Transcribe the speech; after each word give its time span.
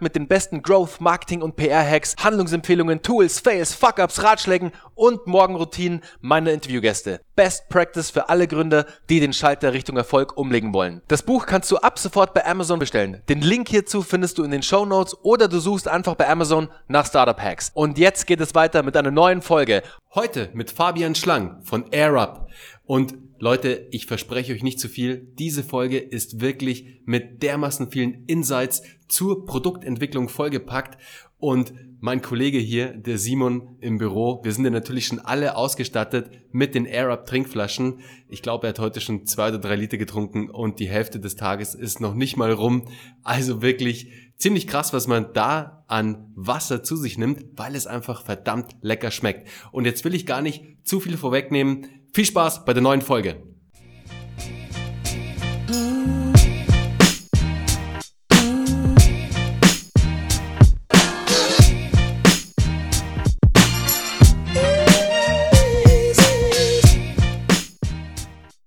mit 0.00 0.14
den 0.14 0.28
besten 0.28 0.62
Growth, 0.62 1.00
Marketing 1.00 1.42
und 1.42 1.56
PR-Hacks, 1.56 2.14
Handlungsempfehlungen, 2.22 3.02
Tools, 3.02 3.40
Fails, 3.40 3.74
Fuck-Ups, 3.74 4.22
Ratschlägen 4.22 4.70
und 4.94 5.26
Morgenroutinen 5.26 6.02
meiner 6.20 6.52
Interviewgäste. 6.52 7.20
Best 7.34 7.68
Practice 7.68 8.10
für 8.10 8.28
alle 8.28 8.46
Gründer, 8.46 8.86
die 9.08 9.18
den 9.18 9.32
Schalter 9.32 9.72
Richtung 9.72 9.96
Erfolg 9.96 10.36
umlegen 10.36 10.72
wollen. 10.72 11.02
Das 11.08 11.22
Buch 11.22 11.46
kannst 11.46 11.70
du 11.70 11.78
ab 11.78 11.98
sofort 11.98 12.32
bei 12.34 12.46
Amazon 12.46 12.78
bestellen. 12.78 13.22
Den 13.28 13.40
Link 13.40 13.68
hierzu 13.68 14.02
findest 14.02 14.38
du 14.38 14.44
in 14.44 14.50
den 14.50 14.62
Show 14.62 14.84
Notes 14.84 15.16
oder 15.22 15.48
du 15.48 15.58
suchst 15.58 15.88
einfach 15.88 16.14
bei 16.14 16.28
Amazon 16.28 16.68
nach 16.86 17.06
Startup 17.06 17.40
Hacks. 17.40 17.72
Und 17.74 17.98
jetzt 17.98 18.26
geht 18.26 18.40
es 18.40 18.54
weiter 18.54 18.82
mit 18.82 18.96
einer 18.96 19.10
neuen 19.10 19.42
Folge. 19.42 19.82
Heute 20.14 20.50
mit 20.52 20.70
Fabian 20.70 21.14
Schlang 21.14 21.62
von 21.62 21.90
AirUp. 21.90 22.46
Und 22.92 23.14
Leute, 23.38 23.88
ich 23.90 24.04
verspreche 24.04 24.52
euch 24.52 24.62
nicht 24.62 24.78
zu 24.78 24.86
viel. 24.86 25.32
Diese 25.38 25.62
Folge 25.62 25.96
ist 25.96 26.42
wirklich 26.42 27.00
mit 27.06 27.42
dermaßen 27.42 27.90
vielen 27.90 28.26
Insights 28.26 28.82
zur 29.08 29.46
Produktentwicklung 29.46 30.28
vollgepackt. 30.28 31.00
Und 31.38 31.72
mein 32.00 32.20
Kollege 32.20 32.58
hier, 32.58 32.88
der 32.88 33.16
Simon 33.16 33.78
im 33.80 33.96
Büro, 33.96 34.44
wir 34.44 34.52
sind 34.52 34.66
ja 34.66 34.70
natürlich 34.70 35.06
schon 35.06 35.20
alle 35.20 35.56
ausgestattet 35.56 36.32
mit 36.50 36.74
den 36.74 36.84
Air-Up 36.84 37.24
Trinkflaschen. 37.24 38.00
Ich 38.28 38.42
glaube, 38.42 38.66
er 38.66 38.74
hat 38.74 38.78
heute 38.78 39.00
schon 39.00 39.24
zwei 39.24 39.48
oder 39.48 39.58
drei 39.58 39.76
Liter 39.76 39.96
getrunken 39.96 40.50
und 40.50 40.78
die 40.78 40.90
Hälfte 40.90 41.18
des 41.18 41.34
Tages 41.34 41.74
ist 41.74 41.98
noch 41.98 42.12
nicht 42.12 42.36
mal 42.36 42.52
rum. 42.52 42.88
Also 43.22 43.62
wirklich 43.62 44.10
ziemlich 44.36 44.66
krass, 44.66 44.92
was 44.92 45.06
man 45.06 45.32
da 45.32 45.84
an 45.86 46.30
Wasser 46.34 46.82
zu 46.82 46.96
sich 46.96 47.16
nimmt, 47.16 47.42
weil 47.56 47.74
es 47.74 47.86
einfach 47.86 48.22
verdammt 48.22 48.76
lecker 48.82 49.10
schmeckt. 49.10 49.48
Und 49.70 49.86
jetzt 49.86 50.04
will 50.04 50.14
ich 50.14 50.26
gar 50.26 50.42
nicht 50.42 50.62
zu 50.84 51.00
viel 51.00 51.16
vorwegnehmen. 51.16 51.86
Viel 52.14 52.26
Spaß 52.26 52.66
bei 52.66 52.74
der 52.74 52.82
neuen 52.82 53.00
Folge. 53.00 53.42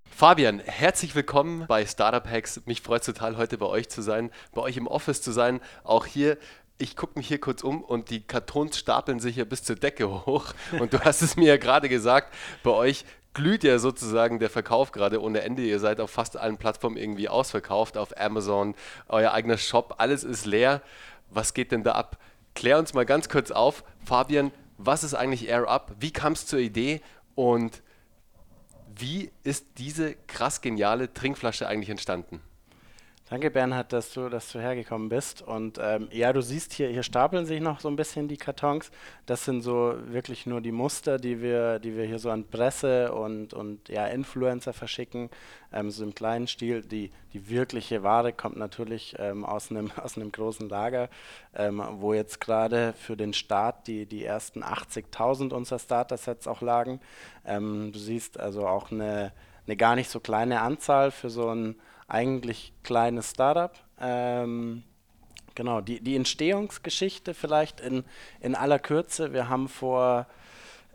Fabian, 0.09 0.59
herzlich 0.59 1.13
willkommen 1.13 1.65
bei 1.67 1.85
Startup 1.85 2.27
Hacks. 2.27 2.63
Mich 2.65 2.81
freut 2.81 3.01
es 3.01 3.05
total, 3.05 3.37
heute 3.37 3.59
bei 3.59 3.67
euch 3.67 3.89
zu 3.89 4.01
sein, 4.01 4.31
bei 4.55 4.61
euch 4.63 4.75
im 4.75 4.87
Office 4.87 5.21
zu 5.21 5.31
sein. 5.31 5.61
Auch 5.83 6.07
hier 6.07 6.39
ich 6.77 6.95
gucke 6.95 7.17
mich 7.17 7.27
hier 7.27 7.39
kurz 7.39 7.63
um 7.63 7.83
und 7.83 8.09
die 8.09 8.21
Kartons 8.21 8.77
stapeln 8.77 9.19
sich 9.19 9.37
ja 9.37 9.45
bis 9.45 9.63
zur 9.63 9.75
Decke 9.77 10.09
hoch. 10.25 10.53
Und 10.79 10.93
du 10.93 10.99
hast 10.99 11.21
es 11.21 11.35
mir 11.37 11.47
ja 11.47 11.57
gerade 11.57 11.87
gesagt, 11.87 12.33
bei 12.63 12.71
euch 12.71 13.05
glüht 13.35 13.63
ja 13.63 13.77
sozusagen 13.77 14.39
der 14.39 14.49
Verkauf 14.49 14.91
gerade 14.91 15.21
ohne 15.21 15.41
Ende. 15.41 15.61
Ihr 15.61 15.79
seid 15.79 15.99
auf 15.99 16.09
fast 16.09 16.37
allen 16.37 16.57
Plattformen 16.57 16.97
irgendwie 16.97 17.29
ausverkauft, 17.29 17.97
auf 17.97 18.19
Amazon, 18.19 18.73
euer 19.07 19.33
eigener 19.33 19.59
Shop, 19.59 19.95
alles 19.99 20.23
ist 20.23 20.47
leer. 20.47 20.81
Was 21.29 21.53
geht 21.53 21.71
denn 21.71 21.83
da 21.83 21.91
ab? 21.91 22.17
Klär 22.55 22.79
uns 22.79 22.93
mal 22.93 23.05
ganz 23.05 23.29
kurz 23.29 23.51
auf, 23.51 23.83
Fabian, 24.03 24.51
was 24.77 25.03
ist 25.03 25.13
eigentlich 25.13 25.47
Air 25.47 25.67
Up? 25.67 25.91
Wie 25.99 26.11
kam 26.11 26.33
es 26.33 26.47
zur 26.47 26.59
Idee 26.59 27.01
und 27.35 27.83
wie 28.95 29.29
ist 29.43 29.67
diese 29.77 30.15
krass 30.27 30.61
geniale 30.61 31.13
Trinkflasche 31.13 31.67
eigentlich 31.67 31.89
entstanden? 31.89 32.41
Danke, 33.27 33.49
Bernhard, 33.49 33.91
dass 33.91 34.13
du, 34.13 34.29
dass 34.29 34.51
du 34.51 34.59
hergekommen 34.59 35.09
bist. 35.09 35.41
Und 35.41 35.79
ähm, 35.81 36.09
ja, 36.11 36.31
du 36.31 36.43
siehst 36.43 36.73
hier, 36.73 36.89
hier 36.89 37.01
stapeln 37.01 37.47
sich 37.47 37.59
noch 37.59 37.79
so 37.79 37.87
ein 37.87 37.95
bisschen 37.95 38.27
die 38.27 38.37
Kartons. 38.37 38.91
Das 39.25 39.45
sind 39.45 39.63
so 39.63 39.95
wirklich 40.05 40.45
nur 40.45 40.61
die 40.61 40.71
Muster, 40.71 41.17
die 41.17 41.41
wir, 41.41 41.79
die 41.79 41.97
wir 41.97 42.03
hier 42.05 42.19
so 42.19 42.29
an 42.29 42.47
Presse 42.47 43.11
und, 43.11 43.55
und 43.55 43.89
ja, 43.89 44.05
Influencer 44.05 44.73
verschicken, 44.73 45.31
ähm, 45.73 45.89
so 45.89 46.03
im 46.03 46.13
kleinen 46.13 46.45
Stil. 46.45 46.83
Die, 46.83 47.09
die 47.33 47.49
wirkliche 47.49 48.03
Ware 48.03 48.31
kommt 48.31 48.57
natürlich 48.57 49.15
ähm, 49.17 49.43
aus, 49.43 49.71
einem, 49.71 49.89
aus 50.03 50.17
einem 50.17 50.31
großen 50.31 50.69
Lager, 50.69 51.09
ähm, 51.55 51.81
wo 51.93 52.13
jetzt 52.13 52.39
gerade 52.39 52.93
für 52.93 53.17
den 53.17 53.33
Start 53.33 53.87
die, 53.87 54.05
die 54.05 54.23
ersten 54.23 54.61
80.000 54.63 55.51
unserer 55.51 55.79
Starter-Sets 55.79 56.47
auch 56.47 56.61
lagen. 56.61 57.01
Ähm, 57.43 57.91
du 57.91 57.97
siehst 57.97 58.39
also 58.39 58.67
auch 58.67 58.91
eine, 58.91 59.31
eine 59.65 59.75
gar 59.77 59.95
nicht 59.95 60.11
so 60.11 60.19
kleine 60.19 60.61
Anzahl 60.61 61.09
für 61.09 61.31
so 61.31 61.49
ein 61.49 61.75
eigentlich 62.07 62.73
kleines 62.83 63.31
Startup. 63.31 63.73
Ähm, 63.99 64.83
genau, 65.55 65.81
die, 65.81 66.01
die 66.01 66.15
Entstehungsgeschichte 66.15 67.33
vielleicht 67.33 67.79
in, 67.79 68.03
in 68.41 68.55
aller 68.55 68.79
Kürze. 68.79 69.33
Wir 69.33 69.49
haben 69.49 69.67
vor 69.67 70.27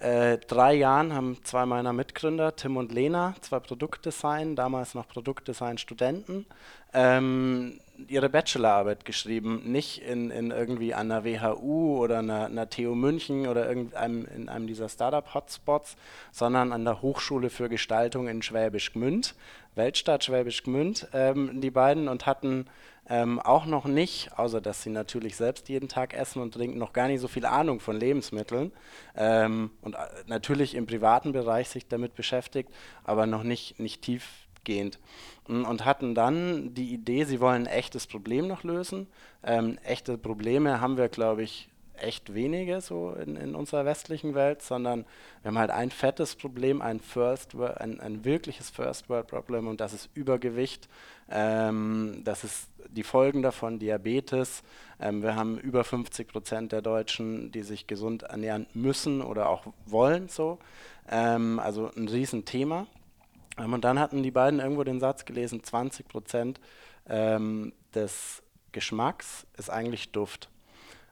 äh, 0.00 0.38
drei 0.38 0.72
Jahren 0.74 1.12
haben 1.12 1.36
zwei 1.44 1.66
meiner 1.66 1.92
Mitgründer, 1.92 2.56
Tim 2.56 2.78
und 2.78 2.90
Lena, 2.90 3.34
zwei 3.42 3.60
Produktdesign, 3.60 4.56
damals 4.56 4.94
noch 4.94 5.06
Produktdesign-Studenten, 5.06 6.46
ähm, 6.94 7.80
ihre 8.08 8.30
Bachelorarbeit 8.30 9.04
geschrieben, 9.04 9.60
nicht 9.70 10.00
in, 10.00 10.30
in 10.30 10.52
irgendwie 10.52 10.94
einer 10.94 11.22
WHU 11.22 11.98
oder 11.98 12.20
einer, 12.20 12.46
einer 12.46 12.70
TU 12.70 12.94
München 12.94 13.46
oder 13.46 13.68
irgendeinem 13.68 14.26
in 14.34 14.48
einem 14.48 14.66
dieser 14.66 14.88
Startup-Hotspots, 14.88 15.96
sondern 16.32 16.72
an 16.72 16.86
der 16.86 17.02
Hochschule 17.02 17.50
für 17.50 17.68
Gestaltung 17.68 18.26
in 18.26 18.40
Schwäbisch 18.40 18.94
Gmünd, 18.94 19.34
Weltstadt 19.74 20.24
Schwäbisch 20.24 20.62
Gmünd, 20.62 21.08
ähm, 21.12 21.60
die 21.60 21.70
beiden 21.70 22.08
und 22.08 22.26
hatten 22.26 22.66
ähm, 23.08 23.40
auch 23.40 23.66
noch 23.66 23.86
nicht, 23.86 24.30
außer 24.38 24.60
dass 24.60 24.82
sie 24.82 24.90
natürlich 24.90 25.36
selbst 25.36 25.68
jeden 25.68 25.88
Tag 25.88 26.14
essen 26.14 26.40
und 26.40 26.54
trinken, 26.54 26.78
noch 26.78 26.92
gar 26.92 27.08
nicht 27.08 27.20
so 27.20 27.28
viel 27.28 27.44
Ahnung 27.44 27.80
von 27.80 27.98
Lebensmitteln 27.98 28.72
ähm, 29.16 29.70
und 29.82 29.94
äh, 29.94 29.98
natürlich 30.26 30.74
im 30.74 30.86
privaten 30.86 31.32
Bereich 31.32 31.68
sich 31.68 31.88
damit 31.88 32.14
beschäftigt, 32.14 32.70
aber 33.04 33.26
noch 33.26 33.42
nicht, 33.42 33.80
nicht 33.80 34.02
tiefgehend. 34.02 35.00
Mm, 35.48 35.64
und 35.64 35.84
hatten 35.84 36.14
dann 36.14 36.72
die 36.74 36.92
Idee, 36.92 37.24
sie 37.24 37.40
wollen 37.40 37.66
ein 37.66 37.72
echtes 37.72 38.06
Problem 38.06 38.46
noch 38.46 38.62
lösen. 38.62 39.08
Ähm, 39.42 39.78
echte 39.82 40.16
Probleme 40.16 40.80
haben 40.80 40.96
wir, 40.96 41.08
glaube 41.08 41.42
ich, 41.42 41.68
echt 42.02 42.34
wenige 42.34 42.80
so 42.80 43.12
in, 43.12 43.36
in 43.36 43.54
unserer 43.54 43.84
westlichen 43.84 44.34
Welt, 44.34 44.62
sondern 44.62 45.04
wir 45.42 45.50
haben 45.50 45.58
halt 45.58 45.70
ein 45.70 45.90
fettes 45.90 46.34
Problem, 46.34 46.82
ein 46.82 47.00
First, 47.00 47.54
ein, 47.54 48.00
ein 48.00 48.24
wirkliches 48.24 48.70
First 48.70 49.08
World 49.08 49.28
Problem 49.28 49.68
und 49.68 49.80
das 49.80 49.92
ist 49.92 50.08
Übergewicht. 50.14 50.88
Ähm, 51.30 52.22
das 52.24 52.44
ist 52.44 52.68
die 52.88 53.02
Folgen 53.02 53.42
davon, 53.42 53.78
Diabetes. 53.78 54.62
Ähm, 55.00 55.22
wir 55.22 55.36
haben 55.36 55.58
über 55.58 55.84
50 55.84 56.28
Prozent 56.28 56.72
der 56.72 56.82
Deutschen, 56.82 57.52
die 57.52 57.62
sich 57.62 57.86
gesund 57.86 58.24
ernähren 58.24 58.66
müssen 58.74 59.22
oder 59.22 59.48
auch 59.48 59.66
wollen 59.86 60.28
so. 60.28 60.58
Ähm, 61.08 61.58
also 61.58 61.90
ein 61.96 62.08
Riesenthema. 62.08 62.86
Ähm, 63.58 63.72
und 63.72 63.84
dann 63.84 63.98
hatten 63.98 64.22
die 64.22 64.30
beiden 64.30 64.60
irgendwo 64.60 64.84
den 64.84 65.00
Satz 65.00 65.24
gelesen, 65.24 65.62
20 65.62 66.08
Prozent 66.08 66.60
ähm, 67.08 67.72
des 67.94 68.42
Geschmacks 68.72 69.46
ist 69.56 69.70
eigentlich 69.70 70.12
Duft. 70.12 70.49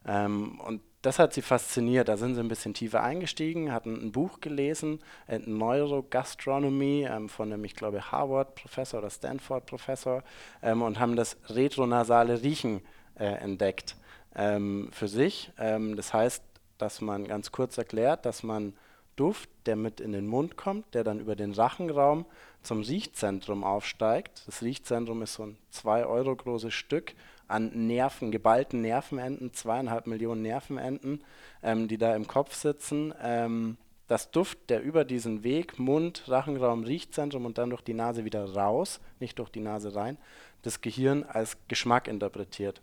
Ähm, 0.08 0.58
und 0.60 0.80
das 1.02 1.18
hat 1.18 1.32
sie 1.32 1.42
fasziniert. 1.42 2.08
Da 2.08 2.16
sind 2.16 2.34
sie 2.34 2.40
ein 2.40 2.48
bisschen 2.48 2.74
tiefer 2.74 3.02
eingestiegen, 3.02 3.72
hatten 3.72 3.94
ein 3.94 4.12
Buch 4.12 4.40
gelesen, 4.40 5.00
äh, 5.28 5.38
Neurogastronomie 5.38 7.04
ähm, 7.04 7.28
von 7.28 7.52
einem, 7.52 7.64
ich 7.64 7.76
glaube, 7.76 8.10
Harvard-Professor 8.10 9.00
oder 9.00 9.10
Stanford-Professor 9.10 10.24
ähm, 10.62 10.82
und 10.82 10.98
haben 10.98 11.14
das 11.14 11.36
retronasale 11.48 12.42
Riechen 12.42 12.80
äh, 13.16 13.26
entdeckt 13.26 13.96
ähm, 14.34 14.88
für 14.92 15.08
sich. 15.08 15.52
Ähm, 15.58 15.94
das 15.94 16.12
heißt, 16.12 16.42
dass 16.78 17.00
man 17.00 17.28
ganz 17.28 17.52
kurz 17.52 17.78
erklärt, 17.78 18.24
dass 18.24 18.42
man 18.42 18.72
Duft, 19.14 19.50
der 19.66 19.76
mit 19.76 20.00
in 20.00 20.12
den 20.12 20.26
Mund 20.26 20.56
kommt, 20.56 20.94
der 20.94 21.02
dann 21.02 21.18
über 21.18 21.34
den 21.34 21.52
Rachenraum 21.52 22.24
zum 22.62 22.82
Riechzentrum 22.82 23.64
aufsteigt. 23.64 24.42
Das 24.46 24.62
Riechzentrum 24.62 25.22
ist 25.22 25.34
so 25.34 25.44
ein 25.44 25.58
2 25.70 26.06
Euro 26.06 26.34
großes 26.34 26.72
Stück 26.72 27.14
an 27.48 27.86
Nerven, 27.86 28.30
geballten 28.30 28.82
Nervenenden, 28.82 29.52
zweieinhalb 29.52 30.06
Millionen 30.06 30.42
Nervenenden, 30.42 31.24
ähm, 31.62 31.88
die 31.88 31.98
da 31.98 32.14
im 32.14 32.26
Kopf 32.26 32.54
sitzen. 32.54 33.14
Ähm, 33.22 33.78
das 34.06 34.30
Duft, 34.30 34.70
der 34.70 34.82
über 34.82 35.04
diesen 35.04 35.44
Weg, 35.44 35.78
Mund, 35.78 36.24
Rachenraum, 36.28 36.84
Riechzentrum 36.84 37.44
und 37.44 37.58
dann 37.58 37.70
durch 37.70 37.82
die 37.82 37.94
Nase 37.94 38.24
wieder 38.24 38.54
raus, 38.54 39.00
nicht 39.20 39.38
durch 39.38 39.50
die 39.50 39.60
Nase 39.60 39.94
rein, 39.94 40.16
das 40.62 40.80
Gehirn 40.80 41.24
als 41.24 41.58
Geschmack 41.68 42.08
interpretiert. 42.08 42.80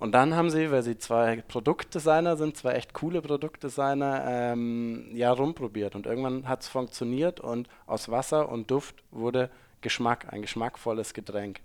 Und 0.00 0.12
dann 0.12 0.34
haben 0.34 0.50
sie, 0.50 0.70
weil 0.70 0.82
sie 0.82 0.98
zwei 0.98 1.42
Produktdesigner 1.48 2.36
sind, 2.36 2.56
zwei 2.56 2.72
echt 2.72 2.94
coole 2.94 3.20
Produktdesigner, 3.20 4.24
ähm, 4.28 5.10
ja, 5.12 5.32
rumprobiert. 5.32 5.96
Und 5.96 6.06
irgendwann 6.06 6.46
hat 6.48 6.62
es 6.62 6.68
funktioniert 6.68 7.40
und 7.40 7.68
aus 7.86 8.08
Wasser 8.08 8.48
und 8.48 8.70
Duft 8.70 9.02
wurde 9.10 9.50
Geschmack, 9.80 10.32
ein 10.32 10.42
geschmackvolles 10.42 11.14
Getränk. 11.14 11.60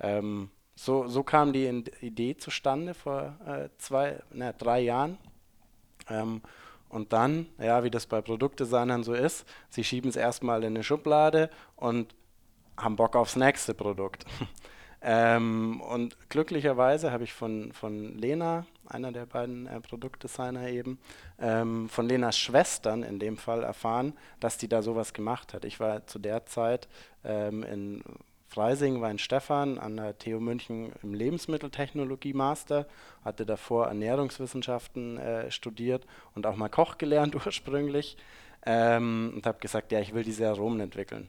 Ähm, 0.00 0.50
so, 0.78 1.08
so 1.08 1.24
kam 1.24 1.52
die 1.52 1.66
Idee 2.00 2.36
zustande 2.36 2.94
vor 2.94 3.36
äh, 3.44 3.68
zwei, 3.78 4.20
ne, 4.32 4.54
drei 4.56 4.78
Jahren. 4.78 5.18
Ähm, 6.08 6.40
und 6.88 7.12
dann, 7.12 7.46
ja, 7.58 7.82
wie 7.82 7.90
das 7.90 8.06
bei 8.06 8.22
Produktdesignern 8.22 9.02
so 9.02 9.12
ist, 9.12 9.44
sie 9.70 9.82
schieben 9.82 10.08
es 10.08 10.14
erstmal 10.14 10.62
in 10.62 10.76
eine 10.76 10.84
Schublade 10.84 11.50
und 11.74 12.14
haben 12.76 12.94
Bock 12.94 13.16
aufs 13.16 13.34
nächste 13.34 13.74
Produkt. 13.74 14.24
ähm, 15.02 15.80
und 15.80 16.16
glücklicherweise 16.30 17.10
habe 17.10 17.24
ich 17.24 17.32
von, 17.32 17.72
von 17.72 18.16
Lena, 18.16 18.64
einer 18.86 19.10
der 19.10 19.26
beiden 19.26 19.66
äh, 19.66 19.80
Produktdesigner 19.80 20.68
eben, 20.68 21.00
ähm, 21.40 21.88
von 21.88 22.08
Lenas 22.08 22.38
Schwestern 22.38 23.02
in 23.02 23.18
dem 23.18 23.36
Fall 23.36 23.64
erfahren, 23.64 24.12
dass 24.38 24.58
die 24.58 24.68
da 24.68 24.80
sowas 24.82 25.12
gemacht 25.12 25.54
hat. 25.54 25.64
Ich 25.64 25.80
war 25.80 26.06
zu 26.06 26.20
der 26.20 26.46
Zeit 26.46 26.86
ähm, 27.24 27.64
in 27.64 28.02
Freising 28.48 29.02
war 29.02 29.10
in 29.10 29.18
Stefan 29.18 29.78
an 29.78 29.98
der 29.98 30.18
TU 30.18 30.40
München 30.40 30.92
im 31.02 31.12
Lebensmitteltechnologie-Master, 31.12 32.86
hatte 33.22 33.44
davor 33.44 33.88
Ernährungswissenschaften 33.88 35.18
äh, 35.18 35.50
studiert 35.50 36.06
und 36.34 36.46
auch 36.46 36.56
mal 36.56 36.70
Koch 36.70 36.96
gelernt 36.96 37.34
ursprünglich 37.46 38.16
ähm, 38.64 39.32
und 39.36 39.46
habe 39.46 39.58
gesagt, 39.58 39.92
ja, 39.92 40.00
ich 40.00 40.14
will 40.14 40.24
diese 40.24 40.48
Aromen 40.48 40.80
entwickeln. 40.80 41.28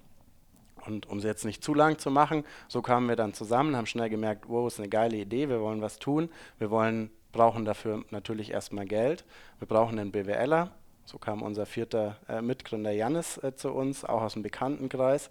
Und 0.86 1.10
um 1.10 1.18
es 1.18 1.26
jetzt 1.26 1.44
nicht 1.44 1.62
zu 1.62 1.74
lang 1.74 1.98
zu 1.98 2.10
machen, 2.10 2.46
so 2.70 2.82
kamen 2.82 3.10
wir 3.10 3.18
dann 3.18 3.34
zusammen, 3.34 3.76
haben 3.76 3.86
schnell 3.86 4.10
gemerkt, 4.10 4.46
wow, 4.48 4.66
ist 4.66 4.80
eine 4.80 4.88
geile 4.88 5.18
Idee, 5.18 5.50
wir 5.50 5.60
wollen 5.60 5.82
was 5.82 6.00
tun, 6.00 6.30
wir 6.58 6.72
wollen, 6.72 7.12
brauchen 7.34 7.66
dafür 7.66 8.06
natürlich 8.12 8.52
erstmal 8.52 8.86
Geld, 8.86 9.26
wir 9.60 9.68
brauchen 9.68 10.00
einen 10.00 10.12
BWLer, 10.12 10.72
so 11.04 11.18
kam 11.18 11.42
unser 11.42 11.66
vierter 11.66 12.18
äh, 12.30 12.42
Mitgründer 12.42 12.92
Jannis 12.92 13.38
äh, 13.44 13.54
zu 13.56 13.72
uns, 13.72 14.06
auch 14.06 14.22
aus 14.22 14.34
dem 14.34 14.42
Bekanntenkreis. 14.42 15.30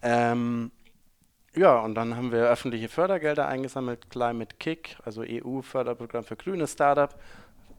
Ähm, 0.00 0.70
ja, 1.56 1.78
und 1.80 1.94
dann 1.94 2.16
haben 2.16 2.32
wir 2.32 2.48
öffentliche 2.48 2.88
Fördergelder 2.88 3.46
eingesammelt, 3.46 4.10
Climate 4.10 4.56
Kick, 4.58 4.96
also 5.04 5.22
EU-Förderprogramm 5.22 6.24
für 6.24 6.36
grüne 6.36 6.66
Startup, 6.66 7.14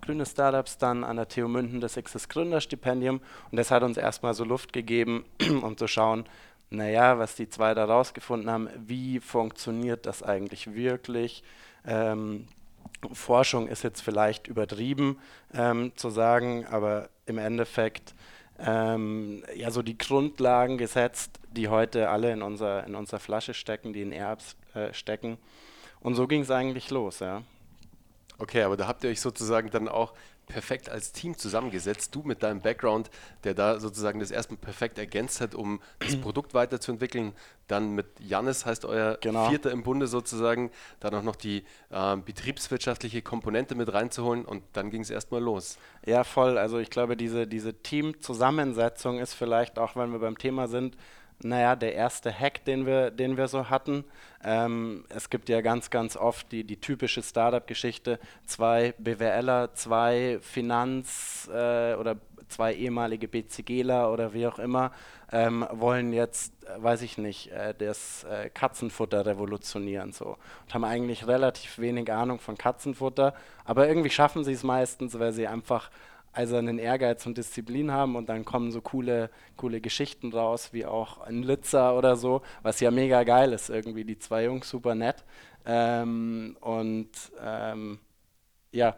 grüne 0.01 0.25
Startups, 0.25 0.77
dann 0.77 1.04
an 1.04 1.18
der 1.18 1.27
TU 1.27 1.48
München 1.48 1.81
das 1.81 1.95
Xs 1.95 2.30
Gründerstipendium. 2.30 3.22
Und 3.51 3.57
das 3.57 3.72
hat 3.72 3.83
uns 3.83 3.98
erstmal 3.98 4.33
so 4.33 4.44
Luft 4.44 4.72
gegeben, 4.74 5.25
um 5.62 5.77
zu 5.77 5.88
schauen, 5.88 6.25
naja, 6.69 7.19
was 7.19 7.36
die 7.36 7.50
zwei 7.50 7.74
da 7.74 7.86
rausgefunden 7.86 8.50
haben, 8.50 8.69
wie 8.77 9.19
funktioniert 9.19 10.06
das 10.06 10.24
eigentlich 10.24 10.74
wirklich? 10.74 11.44
Ähm, 11.86 12.48
Forschung 13.12 13.68
ist 13.68 13.83
jetzt 13.83 14.01
vielleicht 14.01 14.48
übertrieben 14.48 15.19
ähm, 15.54 15.92
zu 15.95 16.10
sagen, 16.10 16.66
aber 16.66 17.10
im 17.25 17.38
Endeffekt 17.38 18.16
ähm, 18.60 19.44
ja 19.56 19.72
so 19.72 19.81
die 19.81 19.98
Grundlagen 19.98 20.78
gesetzt, 20.78 21.40
die 21.52 21.68
heute 21.68 22.10
alle 22.10 22.31
in 22.31 22.42
unserer, 22.42 22.86
in 22.86 22.96
unserer 22.96 23.19
Flasche 23.19 23.54
stecken, 23.54 23.94
die 23.94 24.02
in 24.02 24.12
Airapps 24.12 24.56
äh, 24.74 24.94
stecken. 24.94 25.38
Und 26.00 26.16
so 26.16 26.28
ging 26.28 26.42
es 26.42 26.52
eigentlich 26.52 26.90
los, 26.92 27.19
ja. 27.19 27.42
Okay, 28.38 28.63
aber 28.63 28.78
da 28.78 28.88
habt 28.88 29.04
ihr 29.04 29.10
euch 29.10 29.22
sozusagen 29.22 29.69
dann 29.69 29.88
auch 29.88 30.13
perfekt 30.47 30.89
als 30.89 31.12
Team 31.12 31.38
zusammengesetzt. 31.38 32.13
Du 32.13 32.24
mit 32.24 32.44
deinem 32.44 32.62
Background, 32.62 33.09
der 33.44 33.53
da 33.53 33.80
sozusagen 33.80 34.19
das 34.19 34.31
erstmal 34.31 34.57
perfekt 34.57 34.97
ergänzt 34.97 35.42
hat, 35.42 35.56
um 35.56 35.80
das 36.00 36.15
Produkt 36.21 36.53
weiterzuentwickeln. 36.53 37.33
Dann 37.68 37.94
mit 37.95 38.06
Jannis 38.19 38.65
heißt 38.65 38.86
euer 38.86 39.18
genau. 39.21 39.50
Vierter 39.50 39.71
im 39.71 39.83
Bunde 39.83 40.07
sozusagen, 40.07 40.71
dann 41.00 41.15
auch 41.15 41.24
noch 41.24 41.36
die 41.36 41.63
äh, 41.89 42.18
betriebswirtschaftliche 42.18 43.21
Komponente 43.21 43.75
mit 43.75 43.92
reinzuholen 43.92 44.45
und 44.45 44.63
dann 44.74 44.92
ging 44.92 45.01
es 45.01 45.09
erstmal 45.09 45.42
los. 45.42 45.77
Ja, 46.06 46.24
voll. 46.24 46.57
Also 46.57 46.77
ich 46.77 46.89
glaube, 46.89 47.18
diese, 47.18 47.47
diese 47.47 47.74
Teamzusammensetzung 47.74 49.19
ist 49.19 49.33
vielleicht 49.33 49.80
auch, 49.80 49.95
wenn 49.95 50.12
wir 50.12 50.19
beim 50.19 50.38
Thema 50.38 50.68
sind, 50.68 50.95
naja, 51.43 51.75
der 51.75 51.93
erste 51.93 52.37
Hack, 52.37 52.63
den 52.65 52.85
wir, 52.85 53.11
den 53.11 53.37
wir 53.37 53.47
so 53.47 53.69
hatten. 53.69 54.03
Ähm, 54.43 55.05
es 55.09 55.29
gibt 55.29 55.49
ja 55.49 55.61
ganz, 55.61 55.89
ganz 55.89 56.15
oft 56.15 56.51
die, 56.51 56.63
die 56.63 56.77
typische 56.77 57.21
Startup-Geschichte, 57.21 58.19
zwei 58.45 58.93
BWLer, 58.97 59.73
zwei 59.73 60.39
Finanz- 60.41 61.49
äh, 61.51 61.95
oder 61.95 62.17
zwei 62.47 62.73
ehemalige 62.73 63.27
BCGler 63.27 64.11
oder 64.11 64.33
wie 64.33 64.47
auch 64.47 64.59
immer, 64.59 64.91
ähm, 65.31 65.65
wollen 65.71 66.13
jetzt, 66.13 66.53
äh, 66.65 66.81
weiß 66.81 67.01
ich 67.01 67.17
nicht, 67.17 67.51
äh, 67.51 67.73
das 67.77 68.23
äh, 68.25 68.49
Katzenfutter 68.49 69.25
revolutionieren 69.25 70.11
so 70.11 70.37
und 70.63 70.73
haben 70.73 70.83
eigentlich 70.83 71.27
relativ 71.27 71.79
wenig 71.79 72.11
Ahnung 72.11 72.39
von 72.39 72.57
Katzenfutter, 72.57 73.33
aber 73.63 73.87
irgendwie 73.87 74.09
schaffen 74.09 74.43
sie 74.43 74.53
es 74.53 74.63
meistens, 74.63 75.17
weil 75.19 75.33
sie 75.33 75.47
einfach 75.47 75.89
also 76.35 76.57
einen 76.57 76.79
Ehrgeiz 76.79 77.25
und 77.25 77.37
Disziplin 77.37 77.91
haben 77.91 78.15
und 78.15 78.27
dann 78.27 78.43
kommen 78.43 78.71
so 78.71 78.81
coole, 78.81 79.29
coole 79.55 79.79
Geschichten 79.79 80.33
raus, 80.33 80.69
wie 80.73 80.85
auch 80.85 81.19
ein 81.19 81.43
Litzer 81.43 81.97
oder 81.97 82.17
so, 82.17 82.41
was 82.61 82.81
ja 82.81 82.91
mega 82.91 83.23
geil 83.23 83.53
ist, 83.53 83.69
irgendwie 83.69 84.03
die 84.03 84.19
zwei 84.19 84.43
Jungs 84.45 84.69
super 84.69 84.95
nett. 84.95 85.23
Ähm, 85.65 86.57
und 86.59 87.09
ähm, 87.41 87.99
ja, 88.71 88.95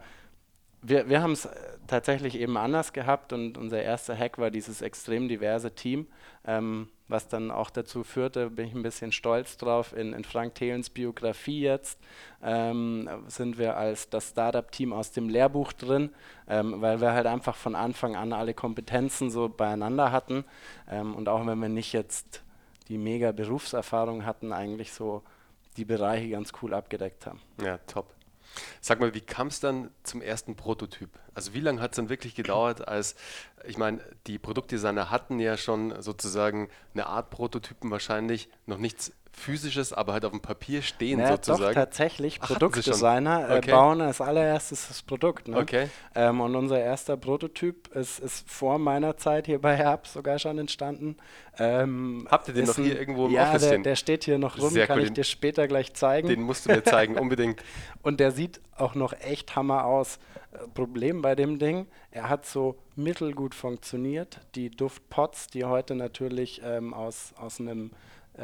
wir, 0.82 1.08
wir 1.08 1.22
haben 1.22 1.32
es 1.32 1.48
tatsächlich 1.86 2.38
eben 2.38 2.56
anders 2.56 2.92
gehabt 2.92 3.32
und 3.32 3.56
unser 3.56 3.82
erster 3.82 4.16
Hack 4.16 4.38
war 4.38 4.50
dieses 4.50 4.82
extrem 4.82 5.28
diverse 5.28 5.74
Team. 5.74 6.08
Ähm, 6.44 6.88
was 7.08 7.26
dann 7.28 7.50
auch 7.50 7.70
dazu 7.70 8.04
führte, 8.04 8.50
bin 8.50 8.66
ich 8.66 8.74
ein 8.74 8.82
bisschen 8.82 9.12
stolz 9.12 9.56
drauf, 9.56 9.94
in, 9.94 10.12
in 10.12 10.24
Frank 10.24 10.54
Thelens 10.54 10.90
Biografie 10.90 11.60
jetzt 11.60 11.98
ähm, 12.42 13.08
sind 13.26 13.58
wir 13.58 13.76
als 13.76 14.10
das 14.10 14.30
Startup-Team 14.30 14.92
aus 14.92 15.10
dem 15.12 15.28
Lehrbuch 15.28 15.72
drin, 15.72 16.10
ähm, 16.48 16.80
weil 16.80 17.00
wir 17.00 17.12
halt 17.12 17.26
einfach 17.26 17.56
von 17.56 17.74
Anfang 17.74 18.14
an 18.14 18.32
alle 18.32 18.54
Kompetenzen 18.54 19.30
so 19.30 19.48
beieinander 19.48 20.12
hatten 20.12 20.44
ähm, 20.90 21.14
und 21.14 21.28
auch 21.28 21.46
wenn 21.46 21.58
wir 21.58 21.68
nicht 21.68 21.92
jetzt 21.92 22.42
die 22.88 22.98
mega 22.98 23.32
Berufserfahrung 23.32 24.24
hatten, 24.24 24.52
eigentlich 24.52 24.92
so 24.92 25.22
die 25.76 25.84
Bereiche 25.84 26.30
ganz 26.30 26.52
cool 26.62 26.74
abgedeckt 26.74 27.26
haben. 27.26 27.40
Ja, 27.62 27.78
top. 27.86 28.17
Sag 28.80 29.00
mal, 29.00 29.14
wie 29.14 29.20
kam 29.20 29.48
es 29.48 29.60
dann 29.60 29.90
zum 30.02 30.22
ersten 30.22 30.56
Prototyp? 30.56 31.10
Also 31.34 31.54
wie 31.54 31.60
lange 31.60 31.80
hat 31.80 31.92
es 31.92 31.96
dann 31.96 32.08
wirklich 32.08 32.34
gedauert, 32.34 32.86
als, 32.88 33.16
ich 33.64 33.78
meine, 33.78 34.00
die 34.26 34.38
Produktdesigner 34.38 35.10
hatten 35.10 35.38
ja 35.38 35.56
schon 35.56 36.00
sozusagen 36.02 36.68
eine 36.94 37.06
Art 37.06 37.30
Prototypen 37.30 37.90
wahrscheinlich, 37.90 38.48
noch 38.66 38.78
nichts 38.78 39.12
physisches, 39.38 39.92
aber 39.92 40.12
halt 40.12 40.24
auf 40.24 40.32
dem 40.32 40.40
Papier 40.40 40.82
stehen 40.82 41.18
naja, 41.18 41.32
sozusagen. 41.32 41.62
Doch, 41.62 41.72
tatsächlich. 41.74 42.38
Ach, 42.42 42.48
Produktdesigner 42.48 43.50
äh, 43.50 43.58
okay. 43.58 43.70
bauen 43.70 44.00
als 44.00 44.20
allererstes 44.20 44.88
das 44.88 45.02
Produkt. 45.02 45.48
Ne? 45.48 45.56
Okay. 45.56 45.88
Ähm, 46.14 46.40
und 46.40 46.54
unser 46.56 46.80
erster 46.80 47.16
Prototyp 47.16 47.94
ist, 47.94 48.18
ist 48.18 48.50
vor 48.50 48.78
meiner 48.78 49.16
Zeit 49.16 49.46
hier 49.46 49.60
bei 49.60 49.76
Herb 49.76 50.06
sogar 50.06 50.38
schon 50.38 50.58
entstanden. 50.58 51.16
Ähm, 51.58 52.26
Habt 52.30 52.48
ihr 52.48 52.54
den 52.54 52.66
noch 52.66 52.76
hier 52.76 52.98
irgendwo 52.98 53.26
im 53.26 53.32
ja, 53.32 53.48
Office? 53.48 53.64
Ja, 53.64 53.70
der, 53.70 53.78
der, 53.78 53.96
steht 53.96 54.24
hier 54.24 54.38
noch 54.38 54.58
rum, 54.58 54.70
Sehr 54.70 54.86
kann 54.86 54.98
cool. 54.98 55.04
ich 55.04 55.12
dir 55.12 55.24
später 55.24 55.66
gleich 55.66 55.94
zeigen. 55.94 56.28
Den 56.28 56.42
musst 56.42 56.66
du 56.66 56.70
mir 56.70 56.84
zeigen, 56.84 57.16
unbedingt. 57.18 57.62
und 58.02 58.20
der 58.20 58.32
sieht 58.32 58.60
auch 58.76 58.94
noch 58.94 59.12
echt 59.20 59.56
Hammer 59.56 59.84
aus. 59.84 60.18
Äh, 60.52 60.68
Problem 60.74 61.22
bei 61.22 61.34
dem 61.34 61.58
Ding, 61.58 61.86
er 62.10 62.28
hat 62.28 62.46
so 62.46 62.76
mittelgut 62.96 63.54
funktioniert. 63.54 64.40
Die 64.54 64.70
Duftpots, 64.70 65.48
die 65.48 65.64
heute 65.64 65.94
natürlich 65.94 66.60
ähm, 66.64 66.94
aus, 66.94 67.32
aus 67.36 67.60
einem 67.60 67.90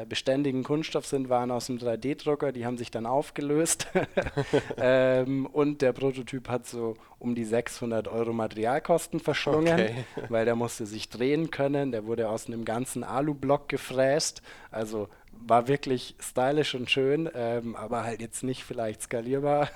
beständigen 0.08 0.64
Kunststoff 0.64 1.06
sind, 1.06 1.28
waren 1.28 1.50
aus 1.50 1.66
dem 1.66 1.78
3D-Drucker, 1.78 2.52
die 2.52 2.66
haben 2.66 2.76
sich 2.76 2.90
dann 2.90 3.06
aufgelöst. 3.06 3.86
ähm, 4.76 5.46
und 5.46 5.82
der 5.82 5.92
Prototyp 5.92 6.48
hat 6.48 6.66
so 6.66 6.96
um 7.18 7.34
die 7.34 7.44
600 7.44 8.08
Euro 8.08 8.32
Materialkosten 8.32 9.20
verschlungen, 9.20 9.74
okay. 9.74 10.04
weil 10.28 10.44
der 10.44 10.56
musste 10.56 10.86
sich 10.86 11.08
drehen 11.08 11.50
können. 11.50 11.92
Der 11.92 12.06
wurde 12.06 12.28
aus 12.28 12.46
einem 12.46 12.64
ganzen 12.64 13.04
Alublock 13.04 13.68
gefräst. 13.68 14.42
Also 14.70 15.08
war 15.40 15.68
wirklich 15.68 16.14
stylisch 16.18 16.74
und 16.74 16.90
schön, 16.90 17.28
ähm, 17.34 17.76
aber 17.76 18.04
halt 18.04 18.20
jetzt 18.20 18.42
nicht 18.42 18.64
vielleicht 18.64 19.02
skalierbar. 19.02 19.68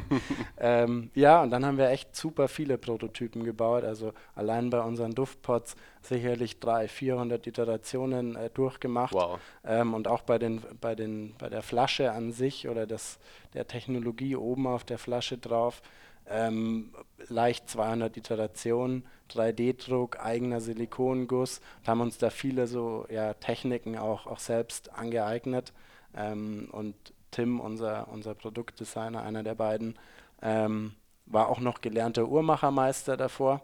ähm, 0.58 1.10
ja, 1.14 1.42
und 1.42 1.50
dann 1.50 1.64
haben 1.64 1.78
wir 1.78 1.90
echt 1.90 2.14
super 2.14 2.48
viele 2.48 2.78
Prototypen 2.78 3.44
gebaut. 3.44 3.84
Also 3.84 4.12
allein 4.34 4.70
bei 4.70 4.80
unseren 4.80 5.12
Duftpots 5.12 5.76
sicherlich 6.02 6.60
300, 6.60 6.90
400 6.90 7.46
Iterationen 7.46 8.36
äh, 8.36 8.50
durchgemacht. 8.50 9.14
Wow. 9.14 9.38
Ähm, 9.64 9.94
und 9.94 10.08
auch 10.08 10.22
bei, 10.22 10.38
den, 10.38 10.62
bei, 10.80 10.94
den, 10.94 11.34
bei 11.38 11.48
der 11.48 11.62
Flasche 11.62 12.12
an 12.12 12.32
sich 12.32 12.68
oder 12.68 12.86
das, 12.86 13.18
der 13.54 13.66
Technologie 13.66 14.36
oben 14.36 14.66
auf 14.66 14.84
der 14.84 14.98
Flasche 14.98 15.38
drauf. 15.38 15.82
Ähm, 16.30 16.92
leicht 17.28 17.68
200 17.70 18.16
Iterationen 18.16 19.04
3D-Druck, 19.30 20.20
eigener 20.20 20.60
Silikonguss 20.60 21.60
und 21.80 21.88
haben 21.88 22.00
uns 22.00 22.18
da 22.18 22.30
viele 22.30 22.66
so 22.66 23.06
ja, 23.10 23.34
Techniken 23.34 23.96
auch, 23.98 24.26
auch 24.26 24.38
selbst 24.38 24.92
angeeignet. 24.94 25.72
Ähm, 26.14 26.68
und 26.72 26.94
Tim, 27.30 27.60
unser, 27.60 28.08
unser 28.08 28.34
Produktdesigner, 28.34 29.22
einer 29.22 29.42
der 29.42 29.54
beiden, 29.54 29.98
ähm, 30.42 30.94
war 31.26 31.48
auch 31.48 31.60
noch 31.60 31.80
gelernter 31.80 32.26
Uhrmachermeister 32.26 33.16
davor. 33.16 33.60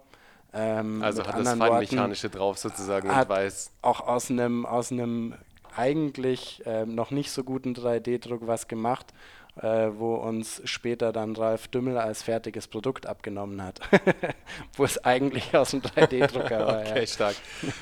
Ähm, 0.52 1.02
also 1.02 1.26
hat 1.26 1.38
das 1.38 1.54
Feinmechanische 1.54 2.30
drauf 2.30 2.58
sozusagen 2.58 3.10
und 3.10 3.28
weiß. 3.28 3.72
Auch 3.82 4.00
aus 4.06 4.30
einem 4.30 4.66
aus 4.66 4.92
eigentlich 5.76 6.62
ähm, 6.66 6.94
noch 6.94 7.10
nicht 7.10 7.30
so 7.32 7.42
guten 7.42 7.74
3D-Druck 7.74 8.46
was 8.46 8.68
gemacht 8.68 9.12
äh, 9.56 9.90
wo 9.96 10.16
uns 10.16 10.60
später 10.64 11.12
dann 11.12 11.36
Ralf 11.36 11.68
Dümmel 11.68 11.98
als 11.98 12.22
fertiges 12.22 12.66
Produkt 12.66 13.06
abgenommen 13.06 13.62
hat, 13.62 13.80
wo 14.76 14.84
es 14.84 15.02
eigentlich 15.04 15.56
aus 15.56 15.70
dem 15.70 15.80
3D-Drucker 15.80 16.66
war. 16.66 16.80
okay, 16.90 17.00
ja. 17.00 17.06
stark. 17.06 17.36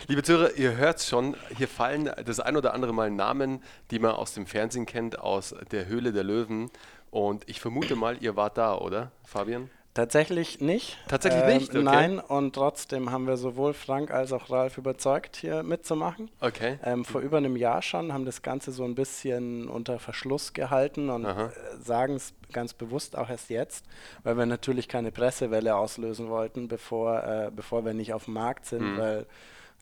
Liebe 0.07 0.23
Zuhörer, 0.23 0.55
ihr 0.57 0.77
hört 0.77 0.99
es 0.99 1.09
schon, 1.09 1.37
hier 1.57 1.69
fallen 1.69 2.11
das 2.25 2.41
ein 2.41 2.57
oder 2.57 2.75
andere 2.75 2.93
Mal 2.93 3.11
Namen, 3.11 3.63
die 3.91 3.99
man 3.99 4.13
aus 4.13 4.35
dem 4.35 4.47
Fernsehen 4.47 4.87
kennt, 4.87 5.19
aus 5.19 5.55
der 5.71 5.87
Höhle 5.87 6.13
der 6.13 6.25
Löwen. 6.25 6.71
Und 7.11 7.49
ich 7.49 7.61
vermute 7.61 7.95
mal, 7.97 8.17
ihr 8.21 8.37
wart 8.37 8.57
da, 8.57 8.77
oder, 8.77 9.13
Fabian? 9.25 9.71
Tatsächlich 9.95 10.61
nicht. 10.61 10.97
Tatsächlich 11.07 11.43
ähm, 11.43 11.59
nicht? 11.59 11.71
Okay. 11.71 11.83
Nein, 11.83 12.19
und 12.19 12.55
trotzdem 12.55 13.11
haben 13.11 13.27
wir 13.27 13.37
sowohl 13.37 13.75
Frank 13.75 14.11
als 14.11 14.33
auch 14.33 14.49
Ralf 14.49 14.79
überzeugt, 14.79 15.37
hier 15.37 15.63
mitzumachen. 15.63 16.31
Okay. 16.41 16.79
Ähm, 16.83 17.05
vor 17.05 17.21
über 17.21 17.37
einem 17.37 17.57
Jahr 17.57 17.83
schon, 17.83 18.13
haben 18.13 18.25
das 18.25 18.41
Ganze 18.41 18.73
so 18.73 18.85
ein 18.85 18.95
bisschen 18.95 19.69
unter 19.69 19.99
Verschluss 19.99 20.55
gehalten 20.55 21.11
und 21.11 21.27
äh, 21.27 21.51
sagen 21.79 22.15
es 22.15 22.33
ganz 22.53 22.73
bewusst 22.73 23.17
auch 23.19 23.29
erst 23.29 23.51
jetzt, 23.51 23.85
weil 24.23 24.39
wir 24.39 24.47
natürlich 24.47 24.89
keine 24.89 25.13
Pressewelle 25.13 25.77
auslösen 25.77 26.29
wollten, 26.31 26.69
bevor, 26.69 27.23
äh, 27.25 27.51
bevor 27.55 27.85
wir 27.85 27.93
nicht 27.93 28.15
auf 28.15 28.25
dem 28.25 28.35
Markt 28.35 28.65
sind, 28.65 28.95
mhm. 28.95 28.99
weil 28.99 29.27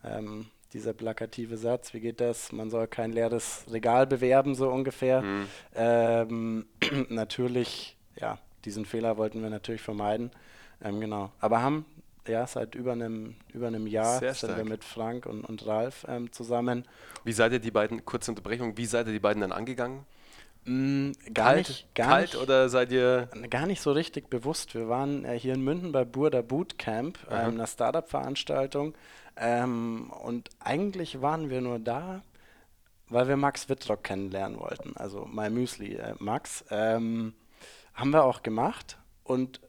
ähm, 0.04 0.46
dieser 0.72 0.92
plakative 0.92 1.56
Satz, 1.56 1.94
wie 1.94 2.00
geht 2.00 2.20
das? 2.20 2.50
Man 2.50 2.70
soll 2.70 2.88
kein 2.88 3.12
leeres 3.12 3.64
Regal 3.70 4.06
bewerben, 4.08 4.56
so 4.56 4.70
ungefähr. 4.70 5.22
Mhm. 5.22 5.46
Ähm, 5.74 6.66
natürlich, 7.08 7.96
ja, 8.16 8.38
diesen 8.64 8.84
Fehler 8.84 9.16
wollten 9.16 9.42
wir 9.42 9.50
natürlich 9.50 9.82
vermeiden. 9.82 10.30
Ähm, 10.82 11.00
genau. 11.00 11.30
Aber 11.40 11.62
haben 11.62 11.84
ja 12.28 12.46
seit 12.46 12.74
über 12.74 12.92
einem, 12.92 13.34
über 13.52 13.66
einem 13.66 13.86
Jahr 13.86 14.20
sind 14.34 14.56
wir 14.56 14.64
mit 14.64 14.84
Frank 14.84 15.26
und, 15.26 15.44
und 15.44 15.66
Ralf 15.66 16.06
ähm, 16.08 16.32
zusammen. 16.32 16.86
Wie 17.24 17.32
seid 17.32 17.52
ihr 17.52 17.58
die 17.58 17.70
beiden, 17.70 18.04
kurze 18.04 18.30
Unterbrechung, 18.30 18.76
wie 18.76 18.86
seid 18.86 19.06
ihr 19.06 19.12
die 19.12 19.20
beiden 19.20 19.40
dann 19.40 19.52
angegangen? 19.52 20.04
Mm, 20.64 21.12
gar 21.32 21.54
kalt, 21.54 21.68
nicht, 21.68 21.94
gar 21.94 22.08
kalt 22.08 22.32
nicht, 22.34 22.42
oder 22.42 22.68
seid 22.68 22.92
ihr? 22.92 23.28
Gar 23.48 23.66
nicht 23.66 23.80
so 23.80 23.92
richtig 23.92 24.28
bewusst. 24.28 24.74
Wir 24.74 24.88
waren 24.88 25.24
äh, 25.24 25.38
hier 25.38 25.54
in 25.54 25.62
München 25.62 25.92
bei 25.92 26.04
Burda 26.04 26.42
Bootcamp, 26.42 27.18
ähm, 27.30 27.54
einer 27.54 27.66
Startup-Veranstaltung. 27.66 28.94
Ähm, 29.36 30.10
und 30.22 30.50
eigentlich 30.60 31.22
waren 31.22 31.48
wir 31.48 31.62
nur 31.62 31.78
da, 31.78 32.22
weil 33.08 33.26
wir 33.26 33.36
Max 33.36 33.70
Wittrock 33.70 34.04
kennenlernen 34.04 34.60
wollten. 34.60 34.96
Also 34.96 35.24
My 35.24 35.48
Müsli, 35.48 35.94
äh, 35.94 36.14
Max. 36.18 36.64
Ähm, 36.70 37.32
haben 38.00 38.10
wir 38.10 38.24
auch 38.24 38.42
gemacht 38.42 38.98
und 39.24 39.60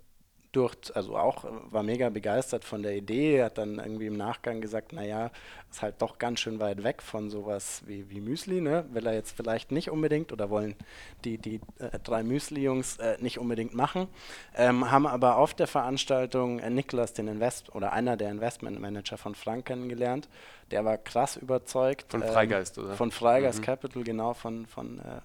durch, 0.51 0.75
also 0.95 1.17
auch 1.17 1.45
war 1.71 1.83
mega 1.83 2.09
begeistert 2.09 2.65
von 2.65 2.83
der 2.83 2.95
Idee, 2.95 3.43
hat 3.43 3.57
dann 3.57 3.79
irgendwie 3.79 4.07
im 4.07 4.17
Nachgang 4.17 4.59
gesagt, 4.59 4.91
naja, 4.91 5.31
ist 5.69 5.81
halt 5.81 6.01
doch 6.01 6.17
ganz 6.17 6.41
schön 6.41 6.59
weit 6.59 6.83
weg 6.83 7.01
von 7.01 7.29
sowas 7.29 7.83
wie, 7.85 8.09
wie 8.09 8.19
Müsli, 8.19 8.59
ne? 8.59 8.85
Will 8.91 9.07
er 9.07 9.13
jetzt 9.13 9.31
vielleicht 9.31 9.71
nicht 9.71 9.89
unbedingt 9.89 10.33
oder 10.33 10.49
wollen 10.49 10.75
die, 11.23 11.37
die 11.37 11.61
äh, 11.79 11.97
drei 12.03 12.23
Müsli-Jungs 12.23 12.97
äh, 12.97 13.17
nicht 13.21 13.39
unbedingt 13.39 13.73
machen. 13.73 14.07
Ähm, 14.53 14.91
haben 14.91 15.07
aber 15.07 15.37
auf 15.37 15.53
der 15.53 15.67
Veranstaltung 15.67 16.59
äh, 16.59 16.69
Niklas, 16.69 17.13
den 17.13 17.29
Invest 17.29 17.73
oder 17.73 17.93
einer 17.93 18.17
der 18.17 18.29
Investmentmanager 18.29 19.17
von 19.17 19.35
Frank 19.35 19.67
kennengelernt. 19.67 20.27
Der 20.71 20.83
war 20.83 20.97
krass 20.97 21.37
überzeugt. 21.37 22.11
Von 22.11 22.23
Freigeist, 22.23 22.77
ähm, 22.77 22.85
oder? 22.85 22.95
Von 22.95 23.11
Freigeist 23.11 23.59
mhm. 23.59 23.63
Capital, 23.63 24.03
genau, 24.03 24.33
von, 24.33 24.65
von 24.65 24.99
äh, 24.99 25.21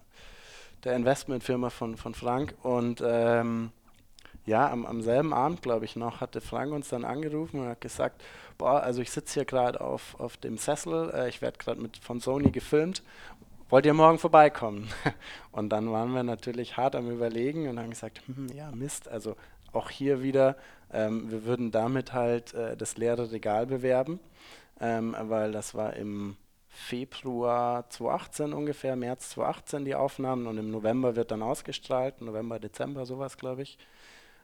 der 0.84 0.96
Investmentfirma 0.96 1.70
von, 1.70 1.96
von 1.96 2.14
Frank. 2.14 2.54
Und 2.62 3.02
ähm, 3.04 3.70
ja, 4.46 4.70
am, 4.70 4.86
am 4.86 5.02
selben 5.02 5.32
Abend, 5.32 5.62
glaube 5.62 5.84
ich 5.84 5.96
noch, 5.96 6.20
hatte 6.20 6.40
Frank 6.40 6.72
uns 6.72 6.88
dann 6.88 7.04
angerufen 7.04 7.60
und 7.60 7.68
hat 7.68 7.80
gesagt, 7.80 8.22
boah, 8.58 8.80
also 8.80 9.02
ich 9.02 9.10
sitze 9.10 9.34
hier 9.34 9.44
gerade 9.44 9.80
auf, 9.80 10.18
auf 10.20 10.36
dem 10.36 10.56
Sessel, 10.56 11.10
äh, 11.12 11.28
ich 11.28 11.42
werde 11.42 11.58
gerade 11.58 11.88
von 12.00 12.20
Sony 12.20 12.50
gefilmt, 12.50 13.02
wollt 13.68 13.86
ihr 13.86 13.94
morgen 13.94 14.18
vorbeikommen? 14.18 14.88
und 15.52 15.70
dann 15.70 15.90
waren 15.90 16.14
wir 16.14 16.22
natürlich 16.22 16.76
hart 16.76 16.94
am 16.94 17.10
Überlegen 17.10 17.68
und 17.68 17.78
haben 17.78 17.90
gesagt, 17.90 18.22
hm, 18.26 18.48
ja, 18.54 18.70
Mist, 18.70 19.08
also 19.08 19.36
auch 19.72 19.90
hier 19.90 20.22
wieder, 20.22 20.56
ähm, 20.92 21.30
wir 21.30 21.44
würden 21.44 21.72
damit 21.72 22.12
halt 22.12 22.54
äh, 22.54 22.76
das 22.76 22.96
leere 22.96 23.32
Regal 23.32 23.66
bewerben, 23.66 24.20
ähm, 24.80 25.16
weil 25.18 25.50
das 25.50 25.74
war 25.74 25.94
im 25.94 26.36
Februar 26.76 27.88
2018 27.88 28.52
ungefähr, 28.52 28.96
März 28.96 29.30
2018 29.30 29.84
die 29.86 29.94
Aufnahmen 29.94 30.46
und 30.46 30.58
im 30.58 30.70
November 30.70 31.16
wird 31.16 31.30
dann 31.30 31.42
ausgestrahlt, 31.42 32.20
November, 32.20 32.60
Dezember 32.60 33.06
sowas, 33.06 33.38
glaube 33.38 33.62
ich. 33.62 33.78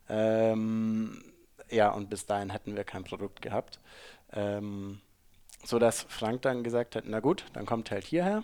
Ähm, 0.09 1.23
ja, 1.71 1.91
und 1.91 2.09
bis 2.09 2.25
dahin 2.25 2.51
hätten 2.51 2.75
wir 2.75 2.85
kein 2.85 3.05
Produkt 3.05 3.43
gehabt. 3.43 3.81
Ähm, 4.33 5.01
so 5.63 5.79
dass 5.79 6.03
Frank 6.09 6.43
dann 6.43 6.65
gesagt 6.65 6.97
hat, 6.97 7.05
na 7.07 7.21
gut, 7.21 7.45
dann 7.53 7.67
kommt 7.67 7.91
halt 7.91 8.05
hierher, 8.05 8.43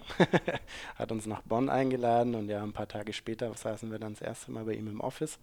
hat 0.96 1.10
uns 1.10 1.26
nach 1.26 1.40
Bonn 1.42 1.70
eingeladen 1.70 2.34
und 2.34 2.48
ja, 2.48 2.62
ein 2.62 2.74
paar 2.74 2.88
Tage 2.88 3.12
später 3.14 3.52
saßen 3.52 3.90
wir 3.90 3.98
dann 3.98 4.12
das 4.12 4.22
erste 4.22 4.52
Mal 4.52 4.64
bei 4.64 4.74
ihm 4.74 4.86
im 4.86 5.00
Office. 5.00 5.38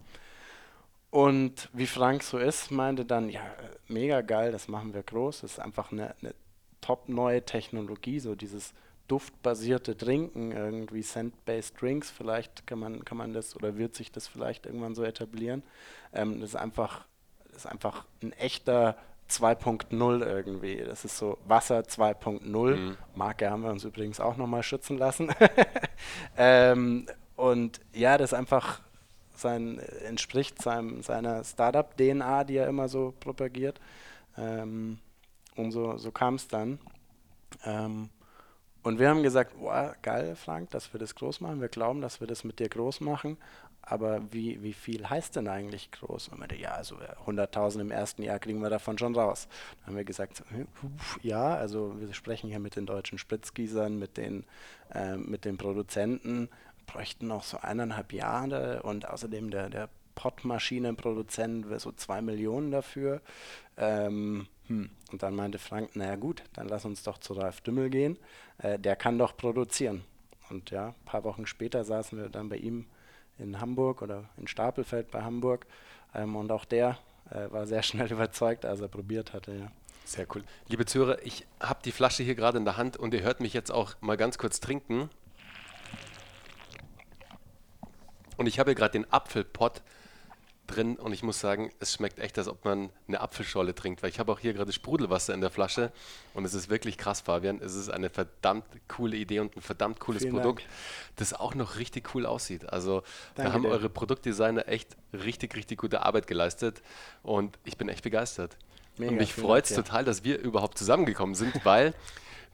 Und 1.10 1.68
wie 1.72 1.86
Frank 1.86 2.22
so 2.22 2.38
ist, 2.38 2.70
meinte 2.70 3.04
dann, 3.04 3.28
ja, 3.28 3.42
mega 3.88 4.20
geil, 4.20 4.52
das 4.52 4.68
machen 4.68 4.94
wir 4.94 5.02
groß, 5.02 5.40
das 5.42 5.52
ist 5.52 5.58
einfach 5.58 5.92
eine, 5.92 6.14
eine 6.22 6.32
top 6.86 7.08
neue 7.08 7.42
Technologie, 7.44 8.20
so 8.20 8.36
dieses 8.36 8.72
duftbasierte 9.08 9.96
Trinken, 9.96 10.52
irgendwie 10.52 11.02
Scent-based 11.02 11.80
Drinks, 11.80 12.10
vielleicht 12.10 12.66
kann 12.66 12.78
man, 12.78 13.04
kann 13.04 13.18
man 13.18 13.32
das 13.32 13.56
oder 13.56 13.76
wird 13.76 13.96
sich 13.96 14.12
das 14.12 14.28
vielleicht 14.28 14.66
irgendwann 14.66 14.94
so 14.94 15.02
etablieren. 15.02 15.64
Ähm, 16.12 16.40
das 16.40 16.50
ist 16.50 16.56
einfach, 16.56 17.04
das 17.48 17.58
ist 17.58 17.66
einfach 17.66 18.04
ein 18.22 18.32
echter 18.32 18.96
2.0 19.28 20.24
irgendwie. 20.24 20.76
Das 20.76 21.04
ist 21.04 21.18
so 21.18 21.38
Wasser 21.46 21.80
2.0. 21.80 22.76
Mhm. 22.76 22.96
Marke 23.16 23.50
haben 23.50 23.62
wir 23.62 23.70
uns 23.70 23.84
übrigens 23.84 24.20
auch 24.20 24.36
nochmal 24.36 24.62
schützen 24.62 24.96
lassen. 24.96 25.32
ähm, 26.36 27.06
und 27.34 27.80
ja, 27.92 28.16
das 28.16 28.32
einfach 28.32 28.80
sein, 29.34 29.80
entspricht 30.04 30.62
seinem, 30.62 31.02
seiner 31.02 31.42
Startup-DNA, 31.42 32.44
die 32.44 32.56
er 32.56 32.68
immer 32.68 32.88
so 32.88 33.12
propagiert. 33.18 33.80
Ähm, 34.38 34.98
und 35.56 35.72
so, 35.72 35.96
so 35.96 36.10
kam 36.10 36.34
es 36.34 36.48
dann. 36.48 36.78
Ähm, 37.64 38.10
und 38.82 39.00
wir 39.00 39.08
haben 39.08 39.24
gesagt, 39.24 39.58
boah, 39.58 39.96
geil, 40.02 40.36
Frank, 40.36 40.70
dass 40.70 40.92
wir 40.92 41.00
das 41.00 41.16
groß 41.16 41.40
machen. 41.40 41.60
Wir 41.60 41.68
glauben, 41.68 42.00
dass 42.00 42.20
wir 42.20 42.28
das 42.28 42.44
mit 42.44 42.60
dir 42.60 42.68
groß 42.68 43.00
machen. 43.00 43.36
Aber 43.82 44.20
wie, 44.32 44.62
wie 44.62 44.72
viel 44.72 45.08
heißt 45.08 45.36
denn 45.36 45.48
eigentlich 45.48 45.90
groß? 45.92 46.28
Und 46.28 46.38
meinte, 46.38 46.56
ja, 46.56 46.72
also 46.72 46.96
100.000 47.26 47.80
im 47.80 47.90
ersten 47.90 48.22
Jahr 48.22 48.38
kriegen 48.38 48.60
wir 48.60 48.70
davon 48.70 48.98
schon 48.98 49.14
raus. 49.14 49.48
Dann 49.78 49.86
haben 49.88 49.96
wir 49.96 50.04
gesagt, 50.04 50.42
ja, 51.22 51.54
also 51.54 51.98
wir 51.98 52.12
sprechen 52.12 52.48
hier 52.48 52.58
mit 52.58 52.76
den 52.76 52.86
deutschen 52.86 53.18
Spritzgießern, 53.18 53.96
mit 53.98 54.16
den, 54.16 54.44
äh, 54.92 55.16
mit 55.16 55.44
den 55.44 55.56
Produzenten, 55.56 56.48
bräuchten 56.86 57.28
noch 57.28 57.44
so 57.44 57.58
eineinhalb 57.58 58.12
Jahre 58.12 58.82
und 58.82 59.08
außerdem 59.08 59.50
der, 59.50 59.68
der 59.68 59.88
Pottmaschinenproduzent 60.16 61.66
so 61.80 61.92
zwei 61.92 62.22
Millionen 62.22 62.72
dafür. 62.72 63.20
Ähm, 63.76 64.48
hm. 64.68 64.90
Und 65.12 65.22
dann 65.22 65.34
meinte 65.34 65.58
Frank, 65.58 65.94
naja 65.94 66.16
gut, 66.16 66.42
dann 66.54 66.68
lass 66.68 66.84
uns 66.84 67.02
doch 67.02 67.18
zu 67.18 67.34
Ralf 67.34 67.60
Dümmel 67.60 67.90
gehen. 67.90 68.18
Äh, 68.58 68.78
der 68.78 68.96
kann 68.96 69.18
doch 69.18 69.36
produzieren. 69.36 70.04
Und 70.50 70.70
ja, 70.70 70.88
ein 70.88 71.04
paar 71.04 71.24
Wochen 71.24 71.46
später 71.46 71.84
saßen 71.84 72.18
wir 72.18 72.28
dann 72.28 72.48
bei 72.48 72.56
ihm 72.56 72.86
in 73.38 73.60
Hamburg 73.60 74.02
oder 74.02 74.28
in 74.36 74.46
Stapelfeld 74.46 75.10
bei 75.10 75.22
Hamburg. 75.22 75.66
Ähm, 76.14 76.36
und 76.36 76.50
auch 76.50 76.64
der 76.64 76.98
äh, 77.30 77.50
war 77.50 77.66
sehr 77.66 77.82
schnell 77.84 78.10
überzeugt, 78.10 78.64
als 78.64 78.80
er 78.80 78.88
probiert 78.88 79.32
hatte. 79.32 79.52
Ja. 79.52 79.72
Sehr 80.04 80.26
cool. 80.34 80.44
Liebe 80.68 80.86
Zuhörer, 80.86 81.24
ich 81.24 81.46
habe 81.58 81.80
die 81.84 81.90
Flasche 81.90 82.22
hier 82.22 82.36
gerade 82.36 82.58
in 82.58 82.64
der 82.64 82.76
Hand 82.76 82.96
und 82.96 83.12
ihr 83.12 83.22
hört 83.22 83.40
mich 83.40 83.52
jetzt 83.52 83.72
auch 83.72 83.94
mal 84.00 84.16
ganz 84.16 84.38
kurz 84.38 84.60
trinken. 84.60 85.10
Und 88.36 88.46
ich 88.46 88.58
habe 88.58 88.70
hier 88.70 88.76
gerade 88.76 88.92
den 88.92 89.12
Apfelpott 89.12 89.82
drin 90.66 90.96
und 90.96 91.12
ich 91.12 91.22
muss 91.22 91.40
sagen, 91.40 91.72
es 91.80 91.94
schmeckt 91.94 92.18
echt, 92.18 92.38
als 92.38 92.48
ob 92.48 92.64
man 92.64 92.90
eine 93.08 93.20
Apfelscholle 93.20 93.74
trinkt, 93.74 94.02
weil 94.02 94.10
ich 94.10 94.18
habe 94.18 94.32
auch 94.32 94.38
hier 94.38 94.52
gerade 94.52 94.72
Sprudelwasser 94.72 95.34
in 95.34 95.40
der 95.40 95.50
Flasche 95.50 95.92
und 96.34 96.44
es 96.44 96.54
ist 96.54 96.68
wirklich 96.68 96.98
krass, 96.98 97.20
Fabian. 97.20 97.60
Es 97.60 97.74
ist 97.74 97.88
eine 97.88 98.10
verdammt 98.10 98.64
coole 98.88 99.16
Idee 99.16 99.40
und 99.40 99.56
ein 99.56 99.62
verdammt 99.62 100.00
cooles 100.00 100.22
Vielen 100.22 100.34
Produkt, 100.34 100.62
Dank. 100.62 100.70
das 101.16 101.32
auch 101.32 101.54
noch 101.54 101.76
richtig 101.78 102.14
cool 102.14 102.26
aussieht. 102.26 102.68
Also 102.70 103.02
Danke 103.34 103.50
da 103.50 103.52
haben 103.54 103.62
dir. 103.62 103.70
eure 103.70 103.88
Produktdesigner 103.88 104.68
echt 104.68 104.96
richtig, 105.12 105.56
richtig 105.56 105.78
gute 105.78 106.02
Arbeit 106.02 106.26
geleistet 106.26 106.82
und 107.22 107.58
ich 107.64 107.76
bin 107.76 107.88
echt 107.88 108.02
begeistert. 108.02 108.56
Mega, 108.98 109.10
und 109.10 109.18
mich 109.18 109.34
freut 109.34 109.64
es 109.64 109.70
ja. 109.70 109.76
total, 109.76 110.04
dass 110.04 110.24
wir 110.24 110.38
überhaupt 110.38 110.78
zusammengekommen 110.78 111.34
sind, 111.34 111.64
weil, 111.64 111.94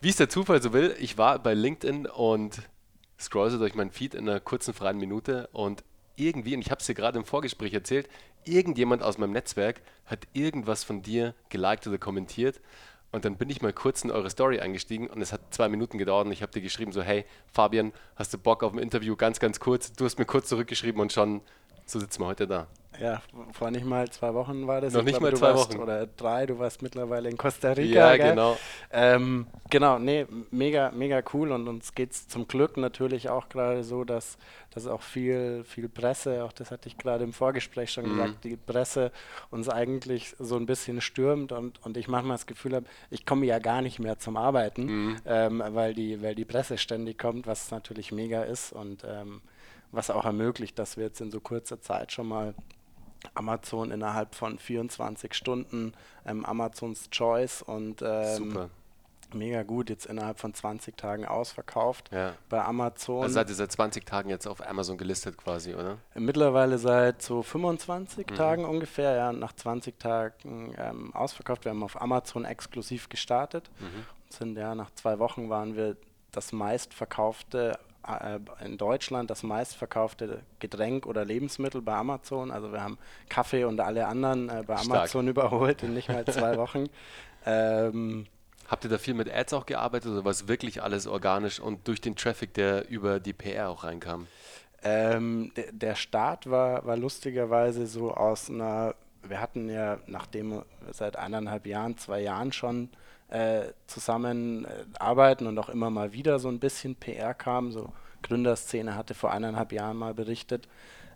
wie 0.00 0.08
es 0.08 0.16
der 0.16 0.28
Zufall 0.28 0.62
so 0.62 0.72
will, 0.72 0.94
ich 0.98 1.18
war 1.18 1.38
bei 1.38 1.54
LinkedIn 1.54 2.06
und 2.06 2.62
scroll 3.18 3.50
so 3.50 3.58
durch 3.58 3.74
meinen 3.74 3.90
Feed 3.90 4.14
in 4.14 4.28
einer 4.28 4.40
kurzen 4.40 4.74
freien 4.74 4.98
Minute 4.98 5.48
und 5.52 5.84
irgendwie, 6.26 6.54
und 6.54 6.62
ich 6.62 6.70
habe 6.70 6.80
es 6.80 6.86
dir 6.86 6.94
gerade 6.94 7.18
im 7.18 7.24
Vorgespräch 7.24 7.74
erzählt, 7.74 8.08
irgendjemand 8.44 9.02
aus 9.02 9.18
meinem 9.18 9.32
Netzwerk 9.32 9.80
hat 10.06 10.26
irgendwas 10.32 10.84
von 10.84 11.02
dir 11.02 11.34
geliked 11.48 11.86
oder 11.86 11.98
kommentiert. 11.98 12.60
Und 13.12 13.26
dann 13.26 13.36
bin 13.36 13.50
ich 13.50 13.60
mal 13.60 13.74
kurz 13.74 14.04
in 14.04 14.10
eure 14.10 14.30
Story 14.30 14.60
eingestiegen 14.60 15.06
und 15.06 15.20
es 15.20 15.34
hat 15.34 15.52
zwei 15.52 15.68
Minuten 15.68 15.98
gedauert 15.98 16.26
und 16.26 16.32
ich 16.32 16.40
habe 16.40 16.50
dir 16.50 16.62
geschrieben 16.62 16.92
so, 16.92 17.02
hey 17.02 17.26
Fabian, 17.52 17.92
hast 18.16 18.32
du 18.32 18.38
Bock 18.38 18.62
auf 18.62 18.72
ein 18.72 18.78
Interview? 18.78 19.16
Ganz, 19.16 19.38
ganz 19.38 19.60
kurz. 19.60 19.92
Du 19.92 20.06
hast 20.06 20.18
mir 20.18 20.24
kurz 20.24 20.48
zurückgeschrieben 20.48 21.00
und 21.00 21.12
schon 21.12 21.42
so 21.92 22.00
sitzen 22.00 22.22
wir 22.22 22.26
heute 22.26 22.46
da. 22.46 22.66
Ja, 23.00 23.22
vor 23.52 23.70
nicht 23.70 23.86
mal 23.86 24.10
zwei 24.10 24.34
Wochen 24.34 24.66
war 24.66 24.82
das. 24.82 24.92
Noch 24.92 25.00
Ich 25.00 25.06
nicht 25.06 25.18
glaube, 25.18 25.32
mal 25.32 25.38
zwei 25.38 25.54
warst, 25.54 25.70
Wochen. 25.72 25.80
Oder 25.80 26.06
drei, 26.06 26.44
du 26.44 26.58
warst 26.58 26.82
mittlerweile 26.82 27.30
in 27.30 27.38
Costa 27.38 27.72
Rica. 27.72 28.10
Ja, 28.10 28.16
gell? 28.18 28.30
genau. 28.30 28.58
Ähm, 28.92 29.46
genau, 29.70 29.98
nee, 29.98 30.26
mega, 30.50 30.90
mega 30.90 31.22
cool 31.32 31.52
und 31.52 31.68
uns 31.68 31.94
geht 31.94 32.12
es 32.12 32.28
zum 32.28 32.46
Glück 32.48 32.76
natürlich 32.76 33.30
auch 33.30 33.48
gerade 33.48 33.82
so, 33.82 34.04
dass, 34.04 34.36
dass 34.74 34.86
auch 34.86 35.00
viel, 35.00 35.64
viel 35.64 35.88
Presse, 35.88 36.44
auch 36.44 36.52
das 36.52 36.70
hatte 36.70 36.86
ich 36.88 36.98
gerade 36.98 37.24
im 37.24 37.32
Vorgespräch 37.32 37.90
schon 37.92 38.04
Mhm. 38.04 38.10
gesagt, 38.10 38.44
die 38.44 38.56
Presse 38.56 39.10
uns 39.50 39.70
eigentlich 39.70 40.34
so 40.38 40.56
ein 40.56 40.66
bisschen 40.66 41.00
stürmt 41.00 41.52
und, 41.52 41.82
und 41.86 41.96
ich 41.96 42.08
manchmal 42.08 42.34
das 42.36 42.46
Gefühl 42.46 42.74
habe, 42.74 42.86
ich 43.10 43.24
komme 43.24 43.46
ja 43.46 43.58
gar 43.58 43.80
nicht 43.80 44.00
mehr 44.00 44.18
zum 44.18 44.36
Arbeiten, 44.36 44.84
Mhm. 44.84 45.16
ähm, 45.24 45.62
weil, 45.68 45.94
die, 45.94 46.22
weil 46.22 46.34
die 46.34 46.44
Presse 46.44 46.76
ständig 46.76 47.16
kommt, 47.18 47.46
was 47.46 47.70
natürlich 47.70 48.12
mega 48.12 48.42
ist 48.42 48.72
und 48.74 49.02
ähm, 49.08 49.40
was 49.92 50.10
auch 50.10 50.24
ermöglicht, 50.24 50.78
dass 50.78 50.96
wir 50.96 51.04
jetzt 51.04 51.20
in 51.20 51.30
so 51.30 51.40
kurzer 51.40 51.80
Zeit 51.80 52.12
schon 52.12 52.26
mal 52.28 52.54
Amazon 53.34 53.90
innerhalb 53.92 54.34
von 54.34 54.58
24 54.58 55.32
Stunden, 55.34 55.92
ähm, 56.26 56.44
Amazons 56.44 57.08
Choice 57.10 57.62
und 57.62 58.02
ähm, 58.02 58.68
mega 59.34 59.62
gut, 59.62 59.88
jetzt 59.90 60.06
innerhalb 60.06 60.40
von 60.40 60.52
20 60.52 60.96
Tagen 60.96 61.24
ausverkauft 61.24 62.10
Ja. 62.12 62.34
bei 62.48 62.62
Amazon. 62.64 63.22
Also 63.22 63.34
seid 63.34 63.48
ihr 63.48 63.54
seit 63.54 63.72
20 63.72 64.04
Tagen 64.04 64.28
jetzt 64.28 64.46
auf 64.46 64.66
Amazon 64.66 64.98
gelistet 64.98 65.38
quasi, 65.38 65.74
oder? 65.74 65.98
Mittlerweile 66.14 66.76
seit 66.78 67.22
so 67.22 67.42
25 67.42 68.30
Mhm. 68.30 68.34
Tagen 68.34 68.64
ungefähr, 68.64 69.14
ja, 69.14 69.32
nach 69.32 69.52
20 69.54 69.98
Tagen 69.98 70.74
ähm, 70.76 71.14
ausverkauft. 71.14 71.64
Wir 71.64 71.70
haben 71.70 71.82
auf 71.82 72.00
Amazon 72.02 72.44
exklusiv 72.44 73.08
gestartet 73.08 73.70
Mhm. 73.80 73.86
und 74.24 74.32
sind 74.32 74.56
ja 74.58 74.74
nach 74.74 74.90
zwei 74.90 75.18
Wochen 75.18 75.48
waren 75.48 75.76
wir 75.76 75.96
das 76.32 76.52
meistverkaufte 76.52 77.78
in 78.64 78.78
Deutschland 78.78 79.30
das 79.30 79.42
meistverkaufte 79.42 80.40
Getränk 80.58 81.06
oder 81.06 81.24
Lebensmittel 81.24 81.82
bei 81.82 81.94
Amazon. 81.94 82.50
Also 82.50 82.72
wir 82.72 82.82
haben 82.82 82.98
Kaffee 83.28 83.64
und 83.64 83.80
alle 83.80 84.06
anderen 84.06 84.48
äh, 84.48 84.64
bei 84.66 84.76
Stark. 84.76 84.90
Amazon 84.90 85.28
überholt 85.28 85.82
in 85.82 85.94
nicht 85.94 86.08
mal 86.08 86.24
zwei 86.24 86.56
Wochen. 86.56 86.86
Ähm, 87.46 88.26
Habt 88.68 88.84
ihr 88.84 88.90
da 88.90 88.98
viel 88.98 89.14
mit 89.14 89.30
Ads 89.30 89.52
auch 89.52 89.66
gearbeitet 89.66 90.10
oder 90.12 90.24
war 90.24 90.30
es 90.30 90.48
wirklich 90.48 90.82
alles 90.82 91.06
organisch 91.06 91.60
und 91.60 91.86
durch 91.88 92.00
den 92.00 92.16
Traffic, 92.16 92.54
der 92.54 92.88
über 92.88 93.20
die 93.20 93.32
PR 93.32 93.68
auch 93.68 93.84
reinkam? 93.84 94.26
Ähm, 94.82 95.52
der, 95.70 95.94
Start 95.94 96.50
war, 96.50 96.84
war 96.86 96.96
lustigerweise 96.96 97.86
so 97.86 98.12
aus 98.12 98.50
einer, 98.50 98.94
wir 99.22 99.40
hatten 99.40 99.68
ja, 99.68 99.98
nachdem 100.06 100.62
seit 100.90 101.16
eineinhalb 101.16 101.66
Jahren, 101.66 101.98
zwei 101.98 102.20
Jahren 102.20 102.52
schon 102.52 102.88
äh, 103.32 103.72
zusammen 103.86 104.66
äh, 104.66 105.44
und 105.44 105.58
auch 105.58 105.70
immer 105.70 105.90
mal 105.90 106.12
wieder 106.12 106.38
so 106.38 106.48
ein 106.48 106.58
bisschen 106.58 106.94
PR 106.96 107.34
kam, 107.34 107.72
so 107.72 107.92
Gründerszene 108.22 108.94
hatte 108.94 109.14
vor 109.14 109.32
eineinhalb 109.32 109.72
Jahren 109.72 109.96
mal 109.96 110.14
berichtet. 110.14 110.68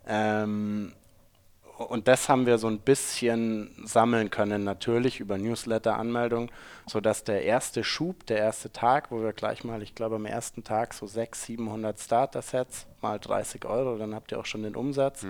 Ähm, 0.06 0.92
und 1.76 2.08
das 2.08 2.30
haben 2.30 2.46
wir 2.46 2.56
so 2.56 2.68
ein 2.68 2.78
bisschen 2.78 3.70
sammeln 3.85 4.30
können, 4.30 4.64
natürlich 4.64 5.20
über 5.20 5.37
Newsletter-Anmeldung, 5.37 6.50
sodass 6.87 7.23
der 7.23 7.42
erste 7.42 7.85
Schub, 7.85 8.25
der 8.26 8.38
erste 8.38 8.73
Tag, 8.73 9.11
wo 9.11 9.20
wir 9.20 9.35
gleich 9.35 9.62
mal, 9.62 9.82
ich 9.82 9.94
glaube 9.94 10.16
am 10.16 10.25
ersten 10.25 10.64
Tag 10.64 10.94
so 10.94 11.06
600, 11.06 11.37
700 11.37 12.00
Starter-Sets, 12.00 12.87
mal 13.02 13.18
30 13.18 13.66
Euro, 13.66 13.99
dann 13.99 14.14
habt 14.14 14.32
ihr 14.32 14.38
auch 14.38 14.46
schon 14.46 14.62
den 14.62 14.75
Umsatz. 14.75 15.25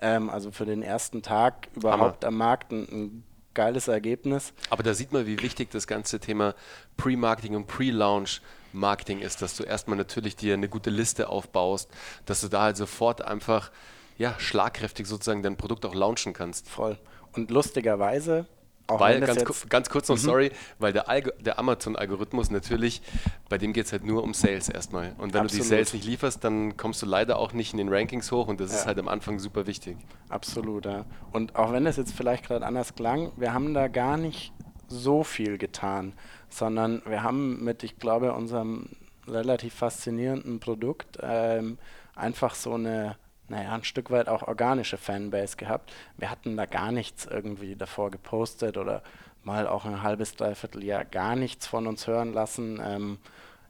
Ähm, 0.00 0.28
also 0.28 0.50
für 0.50 0.66
den 0.66 0.82
ersten 0.82 1.22
Tag 1.22 1.68
überhaupt 1.76 2.24
am 2.24 2.36
Markt 2.36 2.72
ein, 2.72 2.82
ein 2.90 3.24
geiles 3.54 3.88
Ergebnis. 3.88 4.52
Aber 4.70 4.82
da 4.82 4.94
sieht 4.94 5.12
man, 5.12 5.26
wie 5.26 5.40
wichtig 5.42 5.70
das 5.70 5.86
ganze 5.86 6.20
Thema 6.20 6.54
Pre-Marketing 6.96 7.56
und 7.56 7.66
Pre-Launch-Marketing 7.66 9.20
ist, 9.20 9.42
dass 9.42 9.56
du 9.56 9.64
erstmal 9.64 9.96
natürlich 9.96 10.36
dir 10.36 10.54
eine 10.54 10.68
gute 10.68 10.90
Liste 10.90 11.28
aufbaust, 11.28 11.90
dass 12.26 12.40
du 12.40 12.48
da 12.48 12.62
halt 12.62 12.76
sofort 12.76 13.22
einfach 13.22 13.70
ja, 14.18 14.34
schlagkräftig 14.38 15.06
sozusagen 15.06 15.42
dein 15.42 15.56
Produkt 15.56 15.84
auch 15.86 15.94
launchen 15.94 16.32
kannst. 16.32 16.68
Voll. 16.68 16.98
Und 17.32 17.50
lustigerweise, 17.50 18.46
auch 18.88 19.00
Weil, 19.00 19.20
ganz, 19.20 19.44
ku- 19.44 19.54
ganz 19.68 19.88
kurz 19.88 20.08
noch, 20.08 20.16
sorry, 20.18 20.50
weil 20.78 20.92
der, 20.92 21.04
der 21.40 21.58
Amazon-Algorithmus 21.58 22.50
natürlich, 22.50 23.00
bei 23.48 23.56
dem 23.58 23.72
geht 23.72 23.86
es 23.86 23.92
halt 23.92 24.04
nur 24.04 24.22
um 24.22 24.34
Sales 24.34 24.68
erstmal. 24.68 25.14
Und 25.18 25.32
wenn 25.34 25.42
du 25.44 25.48
die 25.48 25.56
Absolut. 25.60 25.66
Sales 25.66 25.92
nicht 25.94 26.04
lieferst, 26.04 26.42
dann 26.44 26.76
kommst 26.76 27.00
du 27.02 27.06
leider 27.06 27.38
auch 27.38 27.52
nicht 27.52 27.72
in 27.72 27.78
den 27.78 27.88
Rankings 27.88 28.30
hoch 28.32 28.48
und 28.48 28.60
das 28.60 28.72
ist 28.72 28.80
Ja. 28.80 28.86
halt 28.86 28.98
am 28.98 29.08
Anfang 29.08 29.38
super 29.38 29.66
wichtig. 29.66 29.96
Absolut, 30.28 30.84
ja. 30.86 31.04
Und 31.32 31.56
auch 31.56 31.72
wenn 31.72 31.84
das 31.84 31.96
jetzt 31.96 32.12
vielleicht 32.12 32.44
gerade 32.46 32.66
anders 32.66 32.94
klang, 32.94 33.32
wir 33.36 33.54
haben 33.54 33.72
da 33.74 33.88
gar 33.88 34.16
nicht 34.16 34.52
so 34.88 35.22
viel 35.24 35.58
getan, 35.58 36.12
sondern 36.50 37.02
wir 37.06 37.22
haben 37.22 37.64
mit, 37.64 37.82
ich 37.84 37.98
glaube, 37.98 38.32
unserem 38.34 38.88
relativ 39.26 39.74
faszinierenden 39.74 40.58
Produkt 40.60 41.18
ähm, 41.22 41.78
einfach 42.14 42.54
so 42.54 42.74
eine, 42.74 43.16
naja, 43.48 43.72
ein 43.72 43.84
Stück 43.84 44.10
weit 44.10 44.28
auch 44.28 44.46
organische 44.46 44.96
Fanbase 44.96 45.56
gehabt. 45.56 45.92
Wir 46.16 46.30
hatten 46.30 46.56
da 46.56 46.66
gar 46.66 46.92
nichts 46.92 47.26
irgendwie 47.26 47.76
davor 47.76 48.10
gepostet 48.10 48.76
oder 48.76 49.02
mal 49.44 49.66
auch 49.66 49.84
ein 49.84 50.02
halbes, 50.02 50.34
dreiviertel 50.36 50.84
Jahr 50.84 51.04
gar 51.04 51.36
nichts 51.36 51.66
von 51.66 51.86
uns 51.86 52.06
hören 52.06 52.32
lassen. 52.32 52.80
Ähm, 52.82 53.18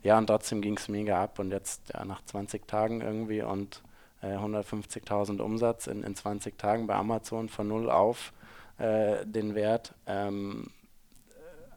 ja, 0.03 0.19
und 0.19 0.27
trotzdem 0.27 0.61
ging 0.61 0.77
es 0.77 0.89
mega 0.89 1.23
ab 1.23 1.39
und 1.39 1.51
jetzt 1.51 1.93
ja, 1.95 2.05
nach 2.05 2.25
20 2.25 2.67
Tagen 2.67 3.01
irgendwie 3.01 3.43
und 3.43 3.83
äh, 4.21 4.37
150.000 4.37 5.41
Umsatz 5.41 5.87
in, 5.87 6.03
in 6.03 6.15
20 6.15 6.59
Tagen 6.59 6.87
bei 6.87 6.95
Amazon 6.95 7.49
von 7.49 7.69
null 7.69 7.91
auf 7.91 8.33
äh, 8.79 9.25
den 9.25 9.55
Wert. 9.55 9.95
Ähm, 10.07 10.69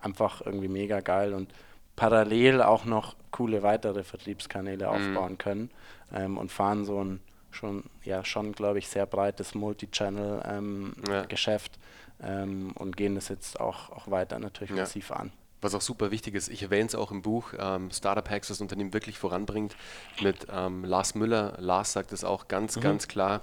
einfach 0.01 0.45
irgendwie 0.45 0.67
mega 0.67 0.99
geil 0.99 1.33
und 1.33 1.51
parallel 1.95 2.61
auch 2.61 2.85
noch 2.85 3.15
coole 3.31 3.63
weitere 3.63 4.03
Vertriebskanäle 4.03 4.89
aufbauen 4.89 5.37
können 5.37 5.71
ähm, 6.13 6.37
und 6.37 6.51
fahren 6.51 6.85
so 6.85 7.03
ein 7.03 7.19
schon, 7.55 7.83
ja, 8.03 8.23
schon, 8.23 8.51
glaube 8.51 8.77
ich, 8.79 8.87
sehr 8.87 9.05
breites 9.07 9.53
Ja. 9.53 9.59
Multi-Channel-Geschäft 9.59 11.79
ähm, 12.21 12.71
und 12.75 12.95
gehen 12.97 13.15
das 13.15 13.29
jetzt 13.29 13.59
auch, 13.59 13.89
auch 13.91 14.09
weiter 14.11 14.37
natürlich 14.39 14.69
Ja. 14.71 14.77
massiv 14.83 15.11
an. 15.11 15.31
Was 15.61 15.73
auch 15.73 15.81
super 15.81 16.11
wichtig 16.11 16.35
ist, 16.35 16.49
ich 16.49 16.63
erwähne 16.63 16.87
es 16.87 16.95
auch 16.95 17.11
im 17.11 17.21
Buch, 17.21 17.53
ähm, 17.57 17.89
Startup 17.91 18.29
Hacks, 18.29 18.49
das 18.49 18.61
Unternehmen 18.61 18.93
wirklich 18.93 19.17
voranbringt, 19.17 19.75
mit 20.21 20.47
ähm, 20.51 20.83
Lars 20.83 21.15
Müller. 21.15 21.53
Lars 21.57 21.93
sagt 21.93 22.11
es 22.11 22.23
auch 22.23 22.47
ganz, 22.47 22.79
ganz 22.79 23.07
klar. 23.07 23.41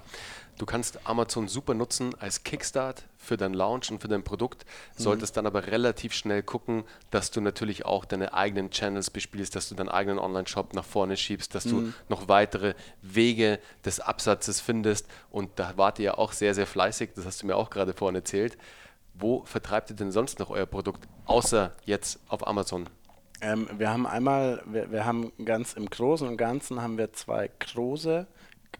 Du 0.57 0.67
kannst 0.67 1.07
Amazon 1.07 1.47
super 1.47 1.73
nutzen 1.73 2.13
als 2.19 2.43
Kickstart 2.43 3.05
für 3.17 3.37
dein 3.37 3.53
Launch 3.53 3.89
und 3.89 4.01
für 4.01 4.07
dein 4.07 4.23
Produkt, 4.23 4.65
solltest 4.95 5.35
dann 5.35 5.47
aber 5.47 5.67
relativ 5.67 6.13
schnell 6.13 6.43
gucken, 6.43 6.83
dass 7.09 7.31
du 7.31 7.41
natürlich 7.41 7.85
auch 7.85 8.05
deine 8.05 8.33
eigenen 8.33 8.69
Channels 8.69 9.09
bespielst, 9.09 9.55
dass 9.55 9.69
du 9.69 9.75
deinen 9.75 9.89
eigenen 9.89 10.19
Online-Shop 10.19 10.73
nach 10.73 10.85
vorne 10.85 11.17
schiebst, 11.17 11.55
dass 11.55 11.63
du 11.63 11.91
noch 12.07 12.27
weitere 12.27 12.75
Wege 13.01 13.59
des 13.83 13.99
Absatzes 13.99 14.61
findest. 14.61 15.07
Und 15.31 15.51
da 15.55 15.73
wart 15.77 15.97
ihr 15.97 16.05
ja 16.05 16.17
auch 16.17 16.33
sehr, 16.33 16.53
sehr 16.53 16.67
fleißig, 16.67 17.11
das 17.15 17.25
hast 17.25 17.41
du 17.41 17.47
mir 17.47 17.55
auch 17.55 17.71
gerade 17.71 17.93
vorhin 17.93 18.15
erzählt. 18.15 18.57
Wo 19.13 19.43
vertreibt 19.45 19.89
ihr 19.89 19.95
denn 19.95 20.11
sonst 20.11 20.39
noch 20.39 20.49
euer 20.49 20.65
Produkt, 20.65 21.07
außer 21.25 21.73
jetzt 21.85 22.19
auf 22.27 22.47
Amazon? 22.47 22.89
Ähm, 23.41 23.67
wir 23.77 23.89
haben 23.89 24.07
einmal, 24.07 24.63
wir, 24.65 24.91
wir 24.91 25.05
haben 25.05 25.31
ganz 25.43 25.73
im 25.73 25.89
Großen 25.89 26.27
und 26.27 26.37
Ganzen 26.37 26.81
haben 26.81 26.97
wir 26.97 27.13
zwei 27.13 27.49
große 27.59 28.25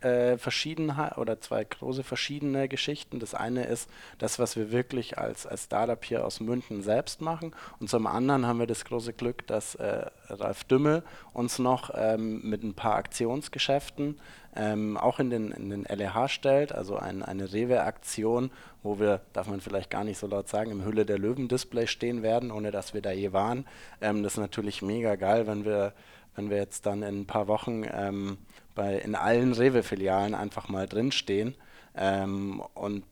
äh, 0.02 0.38
Verschiedenheit 0.38 1.18
oder 1.18 1.40
zwei 1.42 1.64
große 1.64 2.04
verschiedene 2.04 2.68
Geschichten. 2.68 3.20
Das 3.20 3.34
eine 3.34 3.66
ist 3.66 3.90
das, 4.18 4.40
was 4.40 4.56
wir 4.56 4.72
wirklich 4.72 5.18
als, 5.18 5.46
als 5.46 5.66
Startup 5.66 6.04
hier 6.04 6.26
aus 6.26 6.40
München 6.40 6.82
selbst 6.82 7.22
machen. 7.22 7.54
Und 7.80 7.90
zum 7.90 8.08
anderen 8.08 8.48
haben 8.48 8.60
wir 8.60 8.68
das 8.68 8.86
große 8.86 9.14
Glück, 9.14 9.46
dass 9.48 9.76
äh, 9.76 10.06
Ralf 10.30 10.64
Dümmel 10.64 11.04
uns 11.34 11.60
noch 11.60 11.92
ähm, 11.94 12.42
mit 12.44 12.64
ein 12.64 12.74
paar 12.74 12.96
Aktionsgeschäften 12.96 14.18
ähm, 14.56 14.98
auch 14.98 15.20
in 15.20 15.30
den, 15.30 15.52
in 15.52 15.70
den 15.70 15.84
LEH 15.84 16.28
stellt, 16.28 16.74
also 16.74 16.98
ein, 16.98 17.24
eine 17.24 17.52
Rewe-Aktion, 17.52 18.52
wo 18.84 19.00
wir, 19.00 19.22
darf 19.34 19.48
man 19.48 19.62
vielleicht 19.62 19.90
gar 19.90 20.04
nicht 20.04 20.18
so 20.18 20.28
laut 20.28 20.48
sagen, 20.48 20.72
im 20.72 20.86
Hülle 20.86 21.06
der 21.06 21.18
Löwen-Display 21.18 21.88
stehen 21.88 22.22
werden, 22.22 22.52
ohne 22.52 22.72
dass 22.72 22.94
wir 22.94 23.02
da 23.02 23.12
je 23.12 23.34
waren. 23.34 23.66
Ähm, 24.02 24.24
das 24.24 24.34
ist 24.34 24.40
natürlich 24.40 24.82
mega 24.82 25.16
geil, 25.16 25.48
wenn 25.48 25.66
wir, 25.66 25.94
wenn 26.36 26.50
wir 26.50 26.58
jetzt 26.58 26.86
dann 26.86 27.04
in 27.04 27.22
ein 27.22 27.28
paar 27.28 27.48
Wochen 27.48 27.84
ähm, 27.92 28.38
bei, 28.76 28.96
in 28.98 29.16
allen 29.16 29.54
Rewe-Filialen 29.54 30.36
einfach 30.36 30.70
mal 30.70 30.88
drinstehen 30.88 31.56
ähm, 31.96 32.62
und 32.74 33.04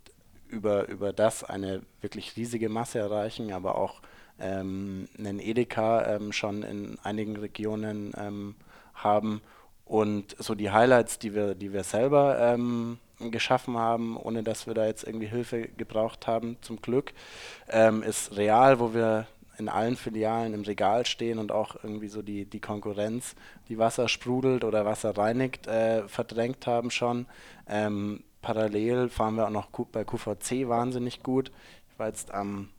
über, 0.48 0.88
über 0.90 1.14
das 1.14 1.44
eine 1.44 1.82
wirklich 2.02 2.36
riesige 2.36 2.70
Masse 2.70 3.00
erreichen, 3.00 3.54
aber 3.54 3.76
auch 3.76 4.02
ähm, 4.40 5.08
einen 5.18 5.40
Edeka 5.40 6.16
ähm, 6.16 6.32
schon 6.34 6.64
in 6.64 6.98
einigen 7.04 7.38
Regionen 7.38 8.12
ähm, 8.18 8.56
haben. 8.94 9.42
Und 9.86 10.36
so 10.40 10.56
die 10.56 10.72
Highlights, 10.72 11.20
die 11.20 11.34
wir, 11.34 11.56
die 11.56 11.74
wir 11.74 11.84
selber 11.84 12.38
ähm, 12.40 12.98
geschaffen 13.20 13.78
haben, 13.78 14.18
ohne 14.18 14.44
dass 14.44 14.66
wir 14.68 14.74
da 14.74 14.86
jetzt 14.86 15.04
irgendwie 15.04 15.28
Hilfe 15.28 15.68
gebraucht 15.68 16.28
haben, 16.28 16.58
zum 16.62 16.82
Glück, 16.82 17.14
ähm, 17.70 18.02
ist 18.04 18.36
real, 18.36 18.80
wo 18.80 18.94
wir 18.94 19.28
in 19.62 19.70
allen 19.70 19.96
Filialen 19.96 20.54
im 20.54 20.62
Regal 20.64 21.06
stehen 21.06 21.40
und 21.40 21.52
auch 21.52 21.76
irgendwie 21.84 22.08
so 22.08 22.22
die, 22.22 22.46
die 22.46 22.60
Konkurrenz, 22.60 23.36
die 23.70 23.78
Wasser 23.78 24.10
sprudelt 24.10 24.64
oder 24.64 24.86
Wasser 24.86 25.16
reinigt, 25.16 25.68
äh, 25.68 26.08
verdrängt 26.08 26.68
haben 26.68 26.92
schon. 26.92 27.28
Ähm, 27.68 28.24
parallel 28.42 29.10
fahren 29.10 29.36
wir 29.36 29.46
auch 29.46 29.52
noch 29.52 29.70
bei 29.70 30.04
QVC 30.04 30.68
wahnsinnig 30.68 31.22
gut. 31.24 31.52
Ich 31.92 32.00
war 32.00 32.08
jetzt 32.08 32.34
am 32.34 32.70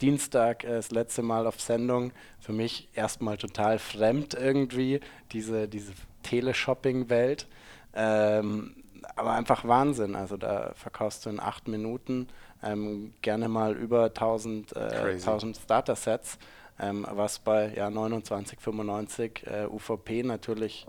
Dienstag 0.00 0.64
äh, 0.64 0.68
das 0.68 0.90
letzte 0.90 1.22
Mal 1.22 1.46
auf 1.46 1.60
Sendung. 1.60 2.12
Für 2.40 2.52
mich 2.52 2.88
erstmal 2.94 3.36
total 3.36 3.78
fremd 3.78 4.34
irgendwie, 4.34 5.00
diese, 5.32 5.68
diese 5.68 5.92
Teleshopping-Welt. 6.22 7.46
Ähm, 7.94 8.76
aber 9.16 9.32
einfach 9.32 9.66
Wahnsinn. 9.66 10.16
Also 10.16 10.36
da 10.36 10.72
verkaufst 10.74 11.26
du 11.26 11.30
in 11.30 11.40
acht 11.40 11.68
Minuten 11.68 12.28
ähm, 12.62 13.12
gerne 13.22 13.48
mal 13.48 13.76
über 13.76 14.04
1000, 14.04 14.76
äh, 14.76 15.12
1000 15.14 15.56
Starter-Sets, 15.56 16.38
ähm, 16.78 17.06
was 17.10 17.38
bei 17.38 17.72
ja, 17.74 17.88
29,95 17.88 19.46
äh, 19.46 19.66
UVP 19.66 20.22
natürlich 20.22 20.86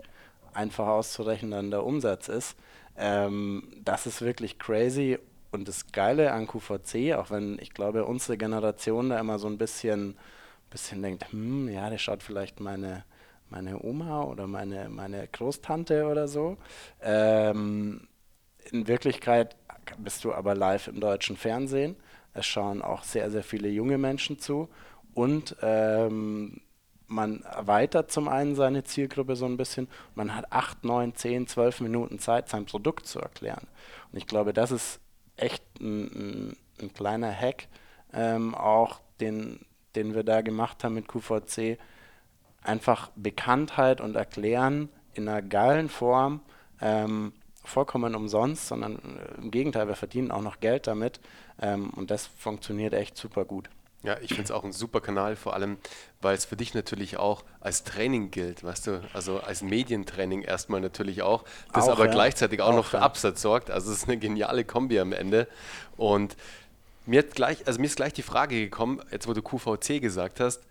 einfach 0.54 0.86
auszurechnen 0.86 1.70
der 1.70 1.84
Umsatz 1.84 2.28
ist. 2.28 2.56
Ähm, 2.96 3.68
das 3.84 4.06
ist 4.06 4.20
wirklich 4.22 4.58
crazy. 4.58 5.18
Und 5.50 5.68
das 5.68 5.92
Geile 5.92 6.32
an 6.32 6.46
QVC, 6.46 7.14
auch 7.14 7.30
wenn 7.30 7.58
ich 7.60 7.74
glaube, 7.74 8.06
unsere 8.06 8.38
Generation 8.38 9.10
da 9.10 9.20
immer 9.20 9.38
so 9.38 9.48
ein 9.48 9.58
bisschen, 9.58 10.16
bisschen 10.70 11.02
denkt, 11.02 11.30
hm, 11.30 11.68
ja, 11.68 11.90
der 11.90 11.98
schaut 11.98 12.22
vielleicht 12.22 12.58
meine, 12.60 13.04
meine 13.50 13.82
Oma 13.82 14.24
oder 14.24 14.46
meine, 14.46 14.88
meine 14.88 15.28
Großtante 15.28 16.06
oder 16.06 16.26
so. 16.26 16.56
Ähm, 17.02 18.08
in 18.70 18.88
Wirklichkeit 18.88 19.56
bist 19.98 20.24
du 20.24 20.32
aber 20.32 20.54
live 20.54 20.88
im 20.88 21.00
deutschen 21.00 21.36
Fernsehen. 21.36 21.96
Es 22.34 22.46
schauen 22.46 22.82
auch 22.82 23.02
sehr, 23.02 23.30
sehr 23.30 23.42
viele 23.42 23.68
junge 23.68 23.98
Menschen 23.98 24.38
zu. 24.38 24.68
Und 25.14 25.56
ähm, 25.62 26.60
man 27.06 27.42
erweitert 27.42 28.10
zum 28.10 28.28
einen 28.28 28.54
seine 28.54 28.84
Zielgruppe 28.84 29.36
so 29.36 29.44
ein 29.46 29.56
bisschen. 29.56 29.88
Man 30.14 30.34
hat 30.34 30.50
acht, 30.50 30.84
neun, 30.84 31.14
zehn, 31.14 31.46
zwölf 31.46 31.80
Minuten 31.80 32.18
Zeit, 32.18 32.48
sein 32.48 32.64
Produkt 32.64 33.06
zu 33.06 33.20
erklären. 33.20 33.66
Und 34.10 34.18
ich 34.18 34.26
glaube, 34.26 34.52
das 34.52 34.70
ist 34.70 35.00
echt 35.36 35.62
ein, 35.80 36.04
ein, 36.04 36.56
ein 36.80 36.94
kleiner 36.94 37.32
Hack, 37.32 37.68
ähm, 38.12 38.54
auch 38.54 39.00
den, 39.20 39.60
den 39.94 40.14
wir 40.14 40.24
da 40.24 40.40
gemacht 40.40 40.82
haben 40.84 40.94
mit 40.94 41.08
QVC. 41.08 41.78
Einfach 42.62 43.10
Bekanntheit 43.16 44.00
und 44.00 44.16
Erklären 44.16 44.88
in 45.14 45.28
einer 45.28 45.42
geilen 45.42 45.88
Form, 45.88 46.40
ähm, 46.80 47.32
vollkommen 47.64 48.14
umsonst, 48.14 48.68
sondern 48.68 48.96
äh, 48.96 49.40
im 49.40 49.50
Gegenteil, 49.50 49.88
wir 49.88 49.96
verdienen 49.96 50.30
auch 50.30 50.42
noch 50.42 50.60
Geld 50.60 50.86
damit 50.86 51.20
ähm, 51.60 51.90
und 51.90 52.10
das 52.10 52.26
funktioniert 52.26 52.94
echt 52.94 53.16
super 53.16 53.44
gut. 53.44 53.68
Ja, 54.04 54.16
ich 54.20 54.30
finde 54.30 54.42
es 54.42 54.50
auch 54.50 54.64
ein 54.64 54.72
super 54.72 55.00
Kanal, 55.00 55.36
vor 55.36 55.54
allem, 55.54 55.78
weil 56.20 56.34
es 56.34 56.44
für 56.44 56.56
dich 56.56 56.74
natürlich 56.74 57.18
auch 57.18 57.44
als 57.60 57.84
Training 57.84 58.32
gilt, 58.32 58.64
weißt 58.64 58.88
du, 58.88 59.00
also 59.12 59.38
als 59.38 59.62
Medientraining 59.62 60.42
erstmal 60.42 60.80
natürlich 60.80 61.22
auch, 61.22 61.44
das 61.72 61.84
auch, 61.84 61.92
aber 61.92 62.06
ja. 62.06 62.10
gleichzeitig 62.10 62.60
auch, 62.60 62.70
auch 62.70 62.76
noch 62.76 62.86
für 62.86 62.96
ja. 62.96 63.04
Absatz 63.04 63.42
sorgt. 63.42 63.70
Also 63.70 63.92
es 63.92 63.98
ist 63.98 64.08
eine 64.08 64.18
geniale 64.18 64.64
Kombi 64.64 64.98
am 64.98 65.12
Ende. 65.12 65.46
Und 65.96 66.36
mir, 67.06 67.20
hat 67.20 67.30
gleich, 67.36 67.64
also 67.68 67.80
mir 67.80 67.86
ist 67.86 67.94
gleich 67.94 68.12
die 68.12 68.22
Frage 68.22 68.58
gekommen, 68.58 69.00
jetzt 69.12 69.28
wo 69.28 69.34
du 69.34 69.42
QVC 69.42 70.00
gesagt 70.00 70.40
hast, 70.40 70.62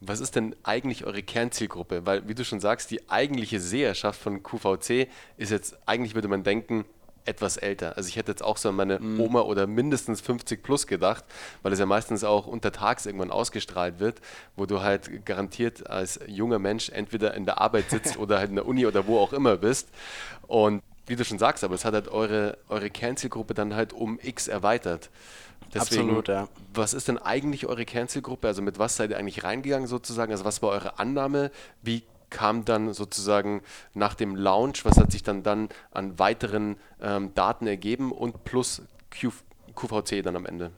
was 0.00 0.20
ist 0.20 0.36
denn 0.36 0.54
eigentlich 0.62 1.04
eure 1.04 1.22
Kernzielgruppe? 1.22 2.06
Weil, 2.06 2.28
wie 2.28 2.34
du 2.34 2.44
schon 2.44 2.60
sagst, 2.60 2.90
die 2.90 3.08
eigentliche 3.10 3.60
Seherschaft 3.60 4.20
von 4.20 4.42
QVC 4.42 5.08
ist 5.36 5.50
jetzt, 5.50 5.76
eigentlich 5.86 6.14
würde 6.14 6.28
man 6.28 6.44
denken, 6.44 6.84
etwas 7.28 7.58
älter. 7.58 7.96
Also 7.96 8.08
ich 8.08 8.16
hätte 8.16 8.32
jetzt 8.32 8.42
auch 8.42 8.56
so 8.56 8.70
an 8.70 8.76
meine 8.76 8.98
mhm. 8.98 9.20
Oma 9.20 9.42
oder 9.42 9.66
mindestens 9.66 10.20
50 10.20 10.62
plus 10.62 10.86
gedacht, 10.86 11.24
weil 11.62 11.72
es 11.72 11.78
ja 11.78 11.86
meistens 11.86 12.24
auch 12.24 12.46
untertags 12.46 13.06
irgendwann 13.06 13.30
ausgestrahlt 13.30 14.00
wird, 14.00 14.20
wo 14.56 14.66
du 14.66 14.80
halt 14.80 15.26
garantiert 15.26 15.88
als 15.88 16.18
junger 16.26 16.58
Mensch 16.58 16.88
entweder 16.88 17.34
in 17.34 17.44
der 17.44 17.60
Arbeit 17.60 17.90
sitzt 17.90 18.16
oder 18.18 18.38
halt 18.38 18.48
in 18.48 18.56
der 18.56 18.66
Uni 18.66 18.86
oder 18.86 19.06
wo 19.06 19.18
auch 19.18 19.34
immer 19.34 19.58
bist. 19.58 19.88
Und 20.46 20.82
wie 21.06 21.16
du 21.16 21.24
schon 21.24 21.38
sagst, 21.38 21.64
aber 21.64 21.74
es 21.74 21.84
hat 21.84 21.94
halt 21.94 22.08
eure, 22.08 22.58
eure 22.68 22.90
Kernzielgruppe 22.90 23.54
dann 23.54 23.74
halt 23.74 23.92
um 23.92 24.18
X 24.22 24.48
erweitert. 24.48 25.10
Deswegen, 25.74 26.02
Absolut, 26.02 26.28
ja. 26.28 26.48
Was 26.72 26.94
ist 26.94 27.08
denn 27.08 27.18
eigentlich 27.18 27.66
eure 27.66 27.84
Kernzielgruppe? 27.84 28.48
Also 28.48 28.62
mit 28.62 28.78
was 28.78 28.96
seid 28.96 29.10
ihr 29.10 29.18
eigentlich 29.18 29.44
reingegangen 29.44 29.86
sozusagen? 29.86 30.32
Also 30.32 30.44
was 30.44 30.62
war 30.62 30.70
eure 30.70 30.98
Annahme? 30.98 31.50
Wie 31.82 32.04
kam 32.30 32.64
dann 32.64 32.92
sozusagen 32.92 33.62
nach 33.94 34.14
dem 34.14 34.36
Launch, 34.36 34.84
was 34.84 34.98
hat 34.98 35.12
sich 35.12 35.22
dann 35.22 35.42
dann 35.42 35.68
an 35.90 36.18
weiteren 36.18 36.76
ähm, 37.00 37.34
Daten 37.34 37.66
ergeben 37.66 38.12
und 38.12 38.44
plus 38.44 38.82
Q, 39.10 39.30
QVC 39.74 40.22
dann 40.22 40.36
am 40.36 40.46
Ende? 40.46 40.70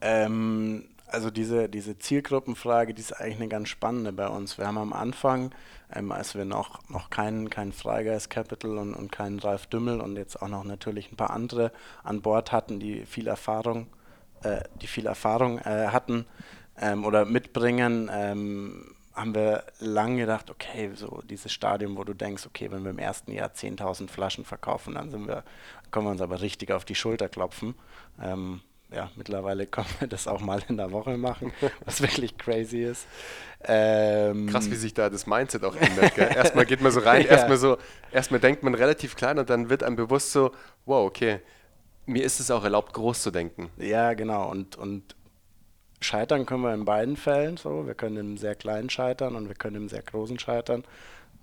Ähm, 0.00 0.84
also 1.06 1.30
diese, 1.30 1.68
diese 1.68 1.98
Zielgruppenfrage, 1.98 2.94
die 2.94 3.00
ist 3.00 3.12
eigentlich 3.12 3.36
eine 3.36 3.48
ganz 3.48 3.68
spannende 3.68 4.12
bei 4.12 4.28
uns. 4.28 4.58
Wir 4.58 4.66
haben 4.66 4.78
am 4.78 4.92
Anfang, 4.92 5.52
ähm, 5.92 6.12
als 6.12 6.34
wir 6.34 6.44
noch, 6.44 6.88
noch 6.88 7.10
keinen 7.10 7.50
kein 7.50 7.72
Freigeist 7.72 8.30
Capital 8.30 8.78
und, 8.78 8.94
und 8.94 9.12
keinen 9.12 9.38
Ralf 9.38 9.66
Dümmel 9.66 10.00
und 10.00 10.16
jetzt 10.16 10.40
auch 10.40 10.48
noch 10.48 10.64
natürlich 10.64 11.12
ein 11.12 11.16
paar 11.16 11.30
andere 11.30 11.72
an 12.02 12.22
Bord 12.22 12.52
hatten, 12.52 12.80
die 12.80 13.06
viel 13.06 13.26
Erfahrung, 13.26 13.82
äh, 13.82 14.03
die 14.80 14.86
viel 14.86 15.06
Erfahrung 15.06 15.58
äh, 15.58 15.88
hatten 15.88 16.26
ähm, 16.80 17.04
oder 17.04 17.24
mitbringen, 17.24 18.10
ähm, 18.12 18.94
haben 19.14 19.34
wir 19.34 19.64
lange 19.78 20.22
gedacht, 20.22 20.50
okay, 20.50 20.90
so 20.94 21.22
dieses 21.28 21.52
Stadium, 21.52 21.96
wo 21.96 22.04
du 22.04 22.14
denkst, 22.14 22.46
okay, 22.46 22.70
wenn 22.70 22.82
wir 22.82 22.90
im 22.90 22.98
ersten 22.98 23.32
Jahr 23.32 23.50
10.000 23.50 24.08
Flaschen 24.08 24.44
verkaufen, 24.44 24.94
dann 24.94 25.10
sind 25.10 25.28
wir, 25.28 25.44
können 25.90 26.06
wir 26.06 26.10
uns 26.10 26.20
aber 26.20 26.40
richtig 26.40 26.72
auf 26.72 26.84
die 26.84 26.96
Schulter 26.96 27.28
klopfen. 27.28 27.74
Ähm, 28.20 28.60
ja, 28.92 29.10
mittlerweile 29.16 29.66
können 29.68 29.86
wir 30.00 30.08
das 30.08 30.26
auch 30.26 30.40
mal 30.40 30.62
in 30.68 30.76
der 30.76 30.90
Woche 30.90 31.16
machen, 31.16 31.52
was 31.84 32.00
wirklich 32.00 32.36
crazy 32.36 32.82
ist. 32.82 33.06
Ähm, 33.66 34.48
Krass, 34.48 34.70
wie 34.70 34.74
sich 34.74 34.94
da 34.94 35.08
das 35.08 35.26
Mindset 35.26 35.64
auch 35.64 35.76
ändert. 35.76 36.16
Gell? 36.16 36.30
Erstmal 36.34 36.66
geht 36.66 36.80
man 36.80 36.90
so 36.90 37.00
rein, 37.00 37.22
ja. 37.22 37.28
erstmal 37.28 37.56
so, 37.56 37.78
erstmal 38.12 38.40
denkt 38.40 38.62
man 38.62 38.74
relativ 38.74 39.16
klein 39.16 39.38
und 39.38 39.48
dann 39.48 39.70
wird 39.70 39.82
einem 39.82 39.96
bewusst 39.96 40.32
so, 40.32 40.50
wow, 40.86 41.06
okay, 41.06 41.40
mir 42.06 42.24
ist 42.24 42.40
es 42.40 42.50
auch 42.50 42.64
erlaubt, 42.64 42.92
groß 42.92 43.22
zu 43.22 43.30
denken. 43.30 43.70
Ja, 43.78 44.14
genau. 44.14 44.50
Und, 44.50 44.76
und 44.76 45.14
scheitern 46.00 46.46
können 46.46 46.62
wir 46.62 46.74
in 46.74 46.84
beiden 46.84 47.16
Fällen 47.16 47.56
so. 47.56 47.86
Wir 47.86 47.94
können 47.94 48.16
im 48.16 48.36
sehr 48.36 48.54
kleinen 48.54 48.90
scheitern 48.90 49.36
und 49.36 49.48
wir 49.48 49.54
können 49.54 49.76
im 49.76 49.88
sehr 49.88 50.02
großen 50.02 50.38
scheitern. 50.38 50.84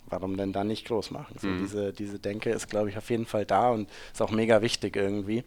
Warum 0.08 0.36
denn 0.38 0.52
dann 0.54 0.68
nicht 0.68 0.88
groß 0.88 1.12
machen? 1.12 1.36
So, 1.40 1.48
mhm. 1.48 1.60
diese, 1.60 1.94
diese 1.94 2.20
Denke 2.20 2.50
ist, 2.50 2.70
glaube 2.70 2.90
ich, 2.90 2.98
auf 2.98 3.10
jeden 3.10 3.26
Fall 3.26 3.46
da 3.46 3.70
und 3.70 3.90
ist 4.12 4.22
auch 4.22 4.32
mega 4.32 4.62
wichtig 4.62 4.96
irgendwie. 4.96 5.44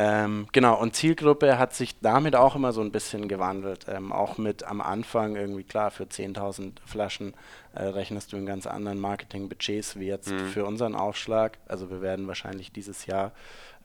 Ähm, 0.00 0.46
genau, 0.52 0.80
und 0.80 0.94
Zielgruppe 0.94 1.58
hat 1.58 1.74
sich 1.74 1.98
damit 2.00 2.36
auch 2.36 2.54
immer 2.54 2.72
so 2.72 2.80
ein 2.80 2.92
bisschen 2.92 3.26
gewandelt. 3.26 3.86
Ähm, 3.88 4.12
auch 4.12 4.38
mit 4.38 4.62
am 4.62 4.80
Anfang 4.80 5.34
irgendwie, 5.34 5.64
klar, 5.64 5.90
für 5.90 6.04
10.000 6.04 6.74
Flaschen 6.86 7.34
äh, 7.74 7.82
rechnest 7.82 8.32
du 8.32 8.36
in 8.36 8.46
ganz 8.46 8.68
anderen 8.68 9.00
Marketingbudgets 9.00 9.98
wie 9.98 10.06
jetzt 10.06 10.30
mhm. 10.30 10.46
für 10.46 10.64
unseren 10.64 10.94
Aufschlag. 10.94 11.58
Also 11.66 11.90
wir 11.90 12.00
werden 12.00 12.28
wahrscheinlich 12.28 12.70
dieses 12.70 13.06
Jahr 13.06 13.32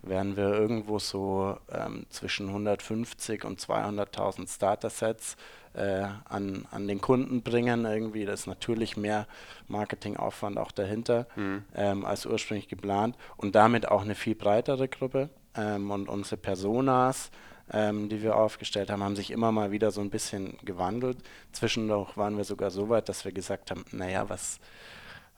werden 0.04 0.36
wir 0.38 0.54
irgendwo 0.54 1.00
so 1.00 1.58
ähm, 1.72 2.06
zwischen 2.10 2.48
150 2.50 3.46
und 3.46 3.60
200.000 3.60 4.54
Starter-Sets 4.54 5.38
äh, 5.74 6.06
an, 6.26 6.66
an 6.72 6.88
den 6.88 7.02
Kunden 7.02 7.42
bringen. 7.42 7.86
Irgendwie, 7.86 8.26
das 8.26 8.42
ist 8.42 8.48
natürlich 8.48 8.98
mehr 8.98 9.28
Marketingaufwand 9.68 10.58
auch 10.58 10.72
dahinter 10.72 11.28
mhm. 11.36 11.64
ähm, 11.76 12.06
als 12.06 12.26
ursprünglich 12.26 12.68
geplant 12.68 13.16
und 13.38 13.56
damit 13.56 13.88
auch 13.88 14.02
eine 14.02 14.16
viel 14.16 14.36
breitere 14.36 14.88
Gruppe. 14.88 15.30
Ähm, 15.56 15.90
und 15.92 16.10
unsere 16.10 16.38
Personas, 16.38 17.32
ähm, 17.72 18.10
die 18.10 18.22
wir 18.22 18.36
aufgestellt 18.36 18.90
haben, 18.90 19.04
haben 19.04 19.16
sich 19.16 19.32
immer 19.32 19.52
mal 19.52 19.72
wieder 19.72 19.92
so 19.92 20.02
ein 20.02 20.10
bisschen 20.10 20.58
gewandelt. 20.64 21.18
Zwischendurch 21.52 22.18
waren 22.18 22.38
wir 22.38 22.44
sogar 22.44 22.72
so 22.72 22.90
weit, 22.90 23.08
dass 23.10 23.24
wir 23.26 23.32
gesagt 23.32 23.72
haben, 23.72 23.86
naja, 23.92 24.28
was 24.30 24.60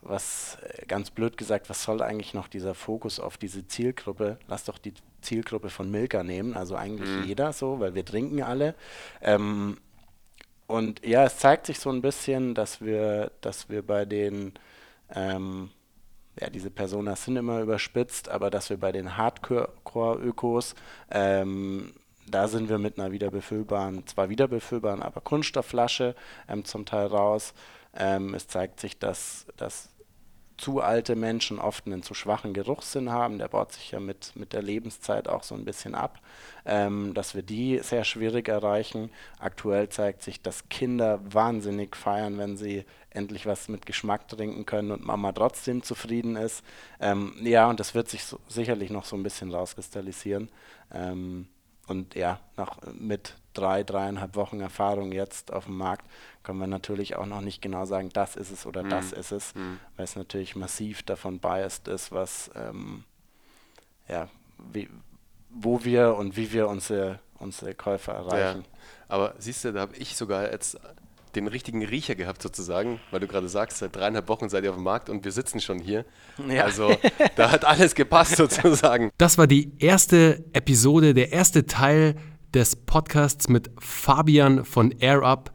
was 0.07 0.57
äh, 0.61 0.85
ganz 0.85 1.11
blöd 1.11 1.37
gesagt, 1.37 1.69
was 1.69 1.83
soll 1.83 2.01
eigentlich 2.01 2.33
noch 2.33 2.47
dieser 2.47 2.73
Fokus 2.73 3.19
auf 3.19 3.37
diese 3.37 3.67
Zielgruppe? 3.67 4.37
Lass 4.47 4.65
doch 4.65 4.77
die 4.77 4.93
Zielgruppe 5.21 5.69
von 5.69 5.89
Milka 5.89 6.23
nehmen, 6.23 6.55
also 6.55 6.75
eigentlich 6.75 7.09
mhm. 7.09 7.23
jeder 7.23 7.53
so, 7.53 7.79
weil 7.79 7.95
wir 7.95 8.05
trinken 8.05 8.41
alle. 8.43 8.75
Ähm, 9.21 9.77
und 10.67 11.05
ja, 11.05 11.25
es 11.25 11.37
zeigt 11.37 11.67
sich 11.67 11.79
so 11.79 11.89
ein 11.89 12.01
bisschen, 12.01 12.55
dass 12.55 12.81
wir, 12.81 13.31
dass 13.41 13.69
wir 13.69 13.85
bei 13.85 14.05
den, 14.05 14.53
ähm, 15.13 15.69
ja, 16.39 16.49
diese 16.49 16.71
Personas 16.71 17.25
sind 17.25 17.37
immer 17.37 17.61
überspitzt, 17.61 18.29
aber 18.29 18.49
dass 18.49 18.69
wir 18.69 18.77
bei 18.77 18.91
den 18.91 19.17
Hardcore-Ökos, 19.17 20.75
ähm, 21.11 21.93
da 22.27 22.47
sind 22.47 22.69
wir 22.69 22.79
mit 22.79 22.99
einer 22.99 23.11
wiederbefüllbaren, 23.11 24.07
zwar 24.07 24.29
wiederbefüllbaren, 24.29 25.03
aber 25.03 25.21
Kunststoffflasche 25.21 26.15
ähm, 26.49 26.65
zum 26.65 26.85
Teil 26.85 27.07
raus. 27.07 27.53
Ähm, 27.95 28.33
es 28.33 28.47
zeigt 28.47 28.79
sich, 28.79 28.97
dass, 28.97 29.45
dass 29.57 29.89
zu 30.57 30.81
alte 30.81 31.15
Menschen 31.15 31.59
oft 31.59 31.85
einen 31.85 32.03
zu 32.03 32.13
schwachen 32.13 32.53
Geruchssinn 32.53 33.11
haben, 33.11 33.39
der 33.39 33.47
baut 33.47 33.73
sich 33.73 33.91
ja 33.91 33.99
mit, 33.99 34.33
mit 34.35 34.53
der 34.53 34.61
Lebenszeit 34.61 35.27
auch 35.27 35.43
so 35.43 35.55
ein 35.55 35.65
bisschen 35.65 35.95
ab, 35.95 36.19
ähm, 36.65 37.13
dass 37.13 37.35
wir 37.35 37.41
die 37.41 37.79
sehr 37.79 38.03
schwierig 38.03 38.47
erreichen. 38.47 39.09
Aktuell 39.39 39.89
zeigt 39.89 40.23
sich, 40.23 40.41
dass 40.41 40.69
Kinder 40.69 41.19
wahnsinnig 41.23 41.95
feiern, 41.95 42.37
wenn 42.37 42.57
sie 42.57 42.85
endlich 43.09 43.45
was 43.45 43.67
mit 43.67 43.85
Geschmack 43.85 44.27
trinken 44.27 44.65
können 44.65 44.91
und 44.91 45.05
Mama 45.05 45.31
trotzdem 45.31 45.83
zufrieden 45.83 46.35
ist. 46.35 46.63
Ähm, 46.99 47.33
ja, 47.41 47.69
und 47.69 47.79
das 47.79 47.93
wird 47.93 48.09
sich 48.09 48.23
so, 48.23 48.39
sicherlich 48.47 48.89
noch 48.89 49.05
so 49.05 49.15
ein 49.15 49.23
bisschen 49.23 49.51
rauskristallisieren. 49.53 50.49
Ähm, 50.93 51.47
und 51.87 52.15
ja, 52.15 52.39
nach, 52.57 52.77
mit 52.93 53.35
drei, 53.57 53.83
dreieinhalb 53.83 54.35
Wochen 54.35 54.59
Erfahrung 54.61 55.11
jetzt 55.11 55.51
auf 55.51 55.65
dem 55.65 55.77
Markt 55.77 56.05
können 56.43 56.59
wir 56.59 56.67
natürlich 56.67 57.15
auch 57.15 57.25
noch 57.25 57.41
nicht 57.41 57.61
genau 57.61 57.85
sagen, 57.85 58.09
das 58.13 58.35
ist 58.35 58.51
es 58.51 58.65
oder 58.65 58.83
mhm. 58.83 58.89
das 58.89 59.11
ist 59.11 59.31
es, 59.31 59.55
mhm. 59.55 59.79
weil 59.97 60.05
es 60.05 60.15
natürlich 60.15 60.55
massiv 60.55 61.03
davon 61.03 61.39
biased 61.39 61.87
ist, 61.87 62.11
was, 62.11 62.51
ähm, 62.55 63.03
ja, 64.07 64.29
wie, 64.71 64.87
wo 65.49 65.83
wir 65.83 66.15
und 66.15 66.37
wie 66.37 66.53
wir 66.53 66.67
unsere, 66.67 67.19
unsere 67.39 67.73
Käufer 67.73 68.13
erreichen. 68.13 68.61
Ja. 68.61 68.77
Aber 69.07 69.33
siehst 69.39 69.65
du, 69.65 69.73
da 69.73 69.81
habe 69.81 69.95
ich 69.97 70.15
sogar 70.15 70.51
jetzt 70.51 70.79
den 71.35 71.47
richtigen 71.47 71.83
Riecher 71.83 72.15
gehabt 72.15 72.41
sozusagen, 72.41 72.99
weil 73.11 73.19
du 73.19 73.27
gerade 73.27 73.49
sagst, 73.49 73.79
seit 73.79 73.95
dreieinhalb 73.95 74.29
Wochen 74.29 74.47
seid 74.49 74.63
ihr 74.63 74.69
auf 74.69 74.77
dem 74.77 74.83
Markt 74.83 75.09
und 75.09 75.25
wir 75.25 75.31
sitzen 75.31 75.59
schon 75.59 75.79
hier. 75.79 76.05
Ja. 76.47 76.63
Also 76.63 76.95
da 77.35 77.51
hat 77.51 77.65
alles 77.65 77.95
gepasst 77.95 78.37
sozusagen. 78.37 79.11
Das 79.17 79.37
war 79.37 79.47
die 79.47 79.71
erste 79.79 80.45
Episode, 80.53 81.13
der 81.13 81.31
erste 81.33 81.65
Teil 81.65 82.15
des 82.53 82.75
Podcasts 82.75 83.49
mit 83.49 83.71
Fabian 83.79 84.65
von 84.65 84.91
AirUp. 84.91 85.51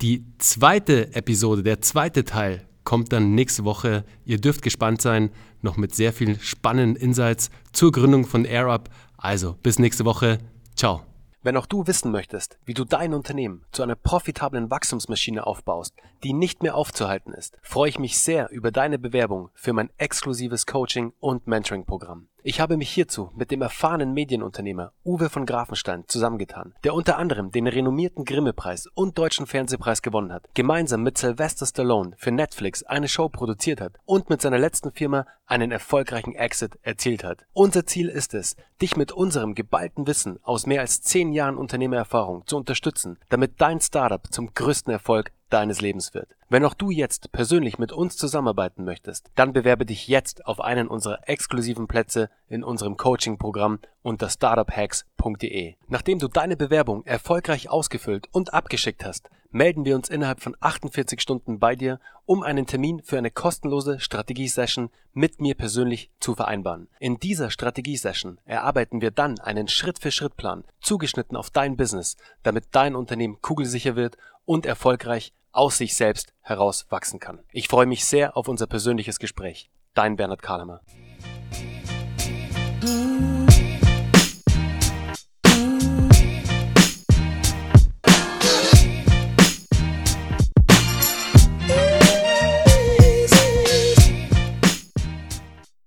Die 0.00 0.24
zweite 0.38 1.14
Episode, 1.14 1.62
der 1.62 1.80
zweite 1.80 2.24
Teil 2.24 2.66
kommt 2.84 3.12
dann 3.12 3.34
nächste 3.34 3.64
Woche. 3.64 4.04
Ihr 4.24 4.40
dürft 4.40 4.62
gespannt 4.62 5.00
sein, 5.00 5.30
noch 5.60 5.76
mit 5.76 5.94
sehr 5.94 6.12
vielen 6.12 6.40
spannenden 6.40 6.96
Insights 6.96 7.50
zur 7.72 7.92
Gründung 7.92 8.26
von 8.26 8.44
AirUp. 8.44 8.88
Also 9.16 9.56
bis 9.62 9.78
nächste 9.78 10.04
Woche. 10.04 10.38
Ciao. 10.74 11.02
Wenn 11.44 11.56
auch 11.56 11.66
du 11.66 11.88
wissen 11.88 12.12
möchtest, 12.12 12.56
wie 12.64 12.74
du 12.74 12.84
dein 12.84 13.14
Unternehmen 13.14 13.64
zu 13.72 13.82
einer 13.82 13.96
profitablen 13.96 14.70
Wachstumsmaschine 14.70 15.44
aufbaust, 15.44 15.94
die 16.22 16.32
nicht 16.32 16.62
mehr 16.62 16.76
aufzuhalten 16.76 17.34
ist, 17.34 17.58
freue 17.62 17.88
ich 17.88 17.98
mich 17.98 18.20
sehr 18.20 18.50
über 18.50 18.70
deine 18.70 18.98
Bewerbung 18.98 19.50
für 19.54 19.72
mein 19.72 19.90
exklusives 19.96 20.66
Coaching 20.66 21.12
und 21.18 21.48
Mentoring-Programm. 21.48 22.28
Ich 22.44 22.58
habe 22.58 22.76
mich 22.76 22.90
hierzu 22.90 23.30
mit 23.36 23.52
dem 23.52 23.62
erfahrenen 23.62 24.14
Medienunternehmer 24.14 24.92
Uwe 25.04 25.30
von 25.30 25.46
Grafenstein 25.46 26.02
zusammengetan, 26.08 26.74
der 26.82 26.92
unter 26.92 27.16
anderem 27.16 27.52
den 27.52 27.68
renommierten 27.68 28.24
Grimme-Preis 28.24 28.88
und 28.94 29.16
Deutschen 29.16 29.46
Fernsehpreis 29.46 30.02
gewonnen 30.02 30.32
hat, 30.32 30.48
gemeinsam 30.52 31.04
mit 31.04 31.16
Sylvester 31.16 31.66
Stallone 31.66 32.14
für 32.16 32.32
Netflix 32.32 32.82
eine 32.82 33.06
Show 33.06 33.28
produziert 33.28 33.80
hat 33.80 33.92
und 34.06 34.28
mit 34.28 34.42
seiner 34.42 34.58
letzten 34.58 34.90
Firma 34.90 35.24
einen 35.46 35.70
erfolgreichen 35.70 36.34
Exit 36.34 36.80
erzielt 36.82 37.22
hat. 37.22 37.46
Unser 37.52 37.86
Ziel 37.86 38.08
ist 38.08 38.34
es, 38.34 38.56
dich 38.80 38.96
mit 38.96 39.12
unserem 39.12 39.54
geballten 39.54 40.08
Wissen 40.08 40.40
aus 40.42 40.66
mehr 40.66 40.80
als 40.80 41.00
zehn 41.00 41.32
Jahren 41.32 41.56
Unternehmererfahrung 41.56 42.44
zu 42.46 42.56
unterstützen, 42.56 43.20
damit 43.28 43.60
dein 43.60 43.80
Startup 43.80 44.26
zum 44.32 44.52
größten 44.52 44.92
Erfolg 44.92 45.30
deines 45.52 45.80
Lebens 45.80 46.14
wird. 46.14 46.36
Wenn 46.48 46.64
auch 46.64 46.74
du 46.74 46.90
jetzt 46.90 47.32
persönlich 47.32 47.78
mit 47.78 47.92
uns 47.92 48.16
zusammenarbeiten 48.16 48.84
möchtest, 48.84 49.30
dann 49.34 49.52
bewerbe 49.52 49.86
dich 49.86 50.08
jetzt 50.08 50.46
auf 50.46 50.60
einen 50.60 50.88
unserer 50.88 51.28
exklusiven 51.28 51.86
Plätze 51.86 52.30
in 52.48 52.64
unserem 52.64 52.96
Coaching-Programm 52.96 53.80
unter 54.02 54.28
startuphacks.de. 54.28 55.74
Nachdem 55.88 56.18
du 56.18 56.28
deine 56.28 56.56
Bewerbung 56.56 57.04
erfolgreich 57.04 57.70
ausgefüllt 57.70 58.28
und 58.32 58.52
abgeschickt 58.52 59.04
hast, 59.04 59.30
melden 59.52 59.84
wir 59.84 59.94
uns 59.94 60.08
innerhalb 60.08 60.40
von 60.40 60.56
48 60.60 61.20
Stunden 61.20 61.58
bei 61.58 61.76
dir, 61.76 62.00
um 62.24 62.42
einen 62.42 62.66
Termin 62.66 63.02
für 63.02 63.18
eine 63.18 63.30
kostenlose 63.30 64.00
Strategiesession 64.00 64.90
mit 65.12 65.40
mir 65.40 65.54
persönlich 65.54 66.10
zu 66.20 66.34
vereinbaren. 66.34 66.88
In 66.98 67.18
dieser 67.18 67.50
Strategiesession 67.50 68.40
erarbeiten 68.44 69.00
wir 69.00 69.10
dann 69.10 69.38
einen 69.38 69.68
Schritt-für-Schritt-Plan, 69.68 70.64
zugeschnitten 70.80 71.36
auf 71.36 71.50
dein 71.50 71.76
Business, 71.76 72.16
damit 72.42 72.64
dein 72.72 72.96
Unternehmen 72.96 73.40
kugelsicher 73.42 73.94
wird 73.94 74.16
und 74.44 74.66
erfolgreich 74.66 75.32
aus 75.52 75.78
sich 75.78 75.94
selbst 75.94 76.32
heraus 76.40 76.86
wachsen 76.90 77.20
kann. 77.20 77.40
Ich 77.52 77.68
freue 77.68 77.86
mich 77.86 78.04
sehr 78.04 78.36
auf 78.36 78.48
unser 78.48 78.66
persönliches 78.66 79.18
Gespräch. 79.18 79.70
Dein 79.94 80.16
Bernhard 80.16 80.42
Kahlemer. 80.42 80.80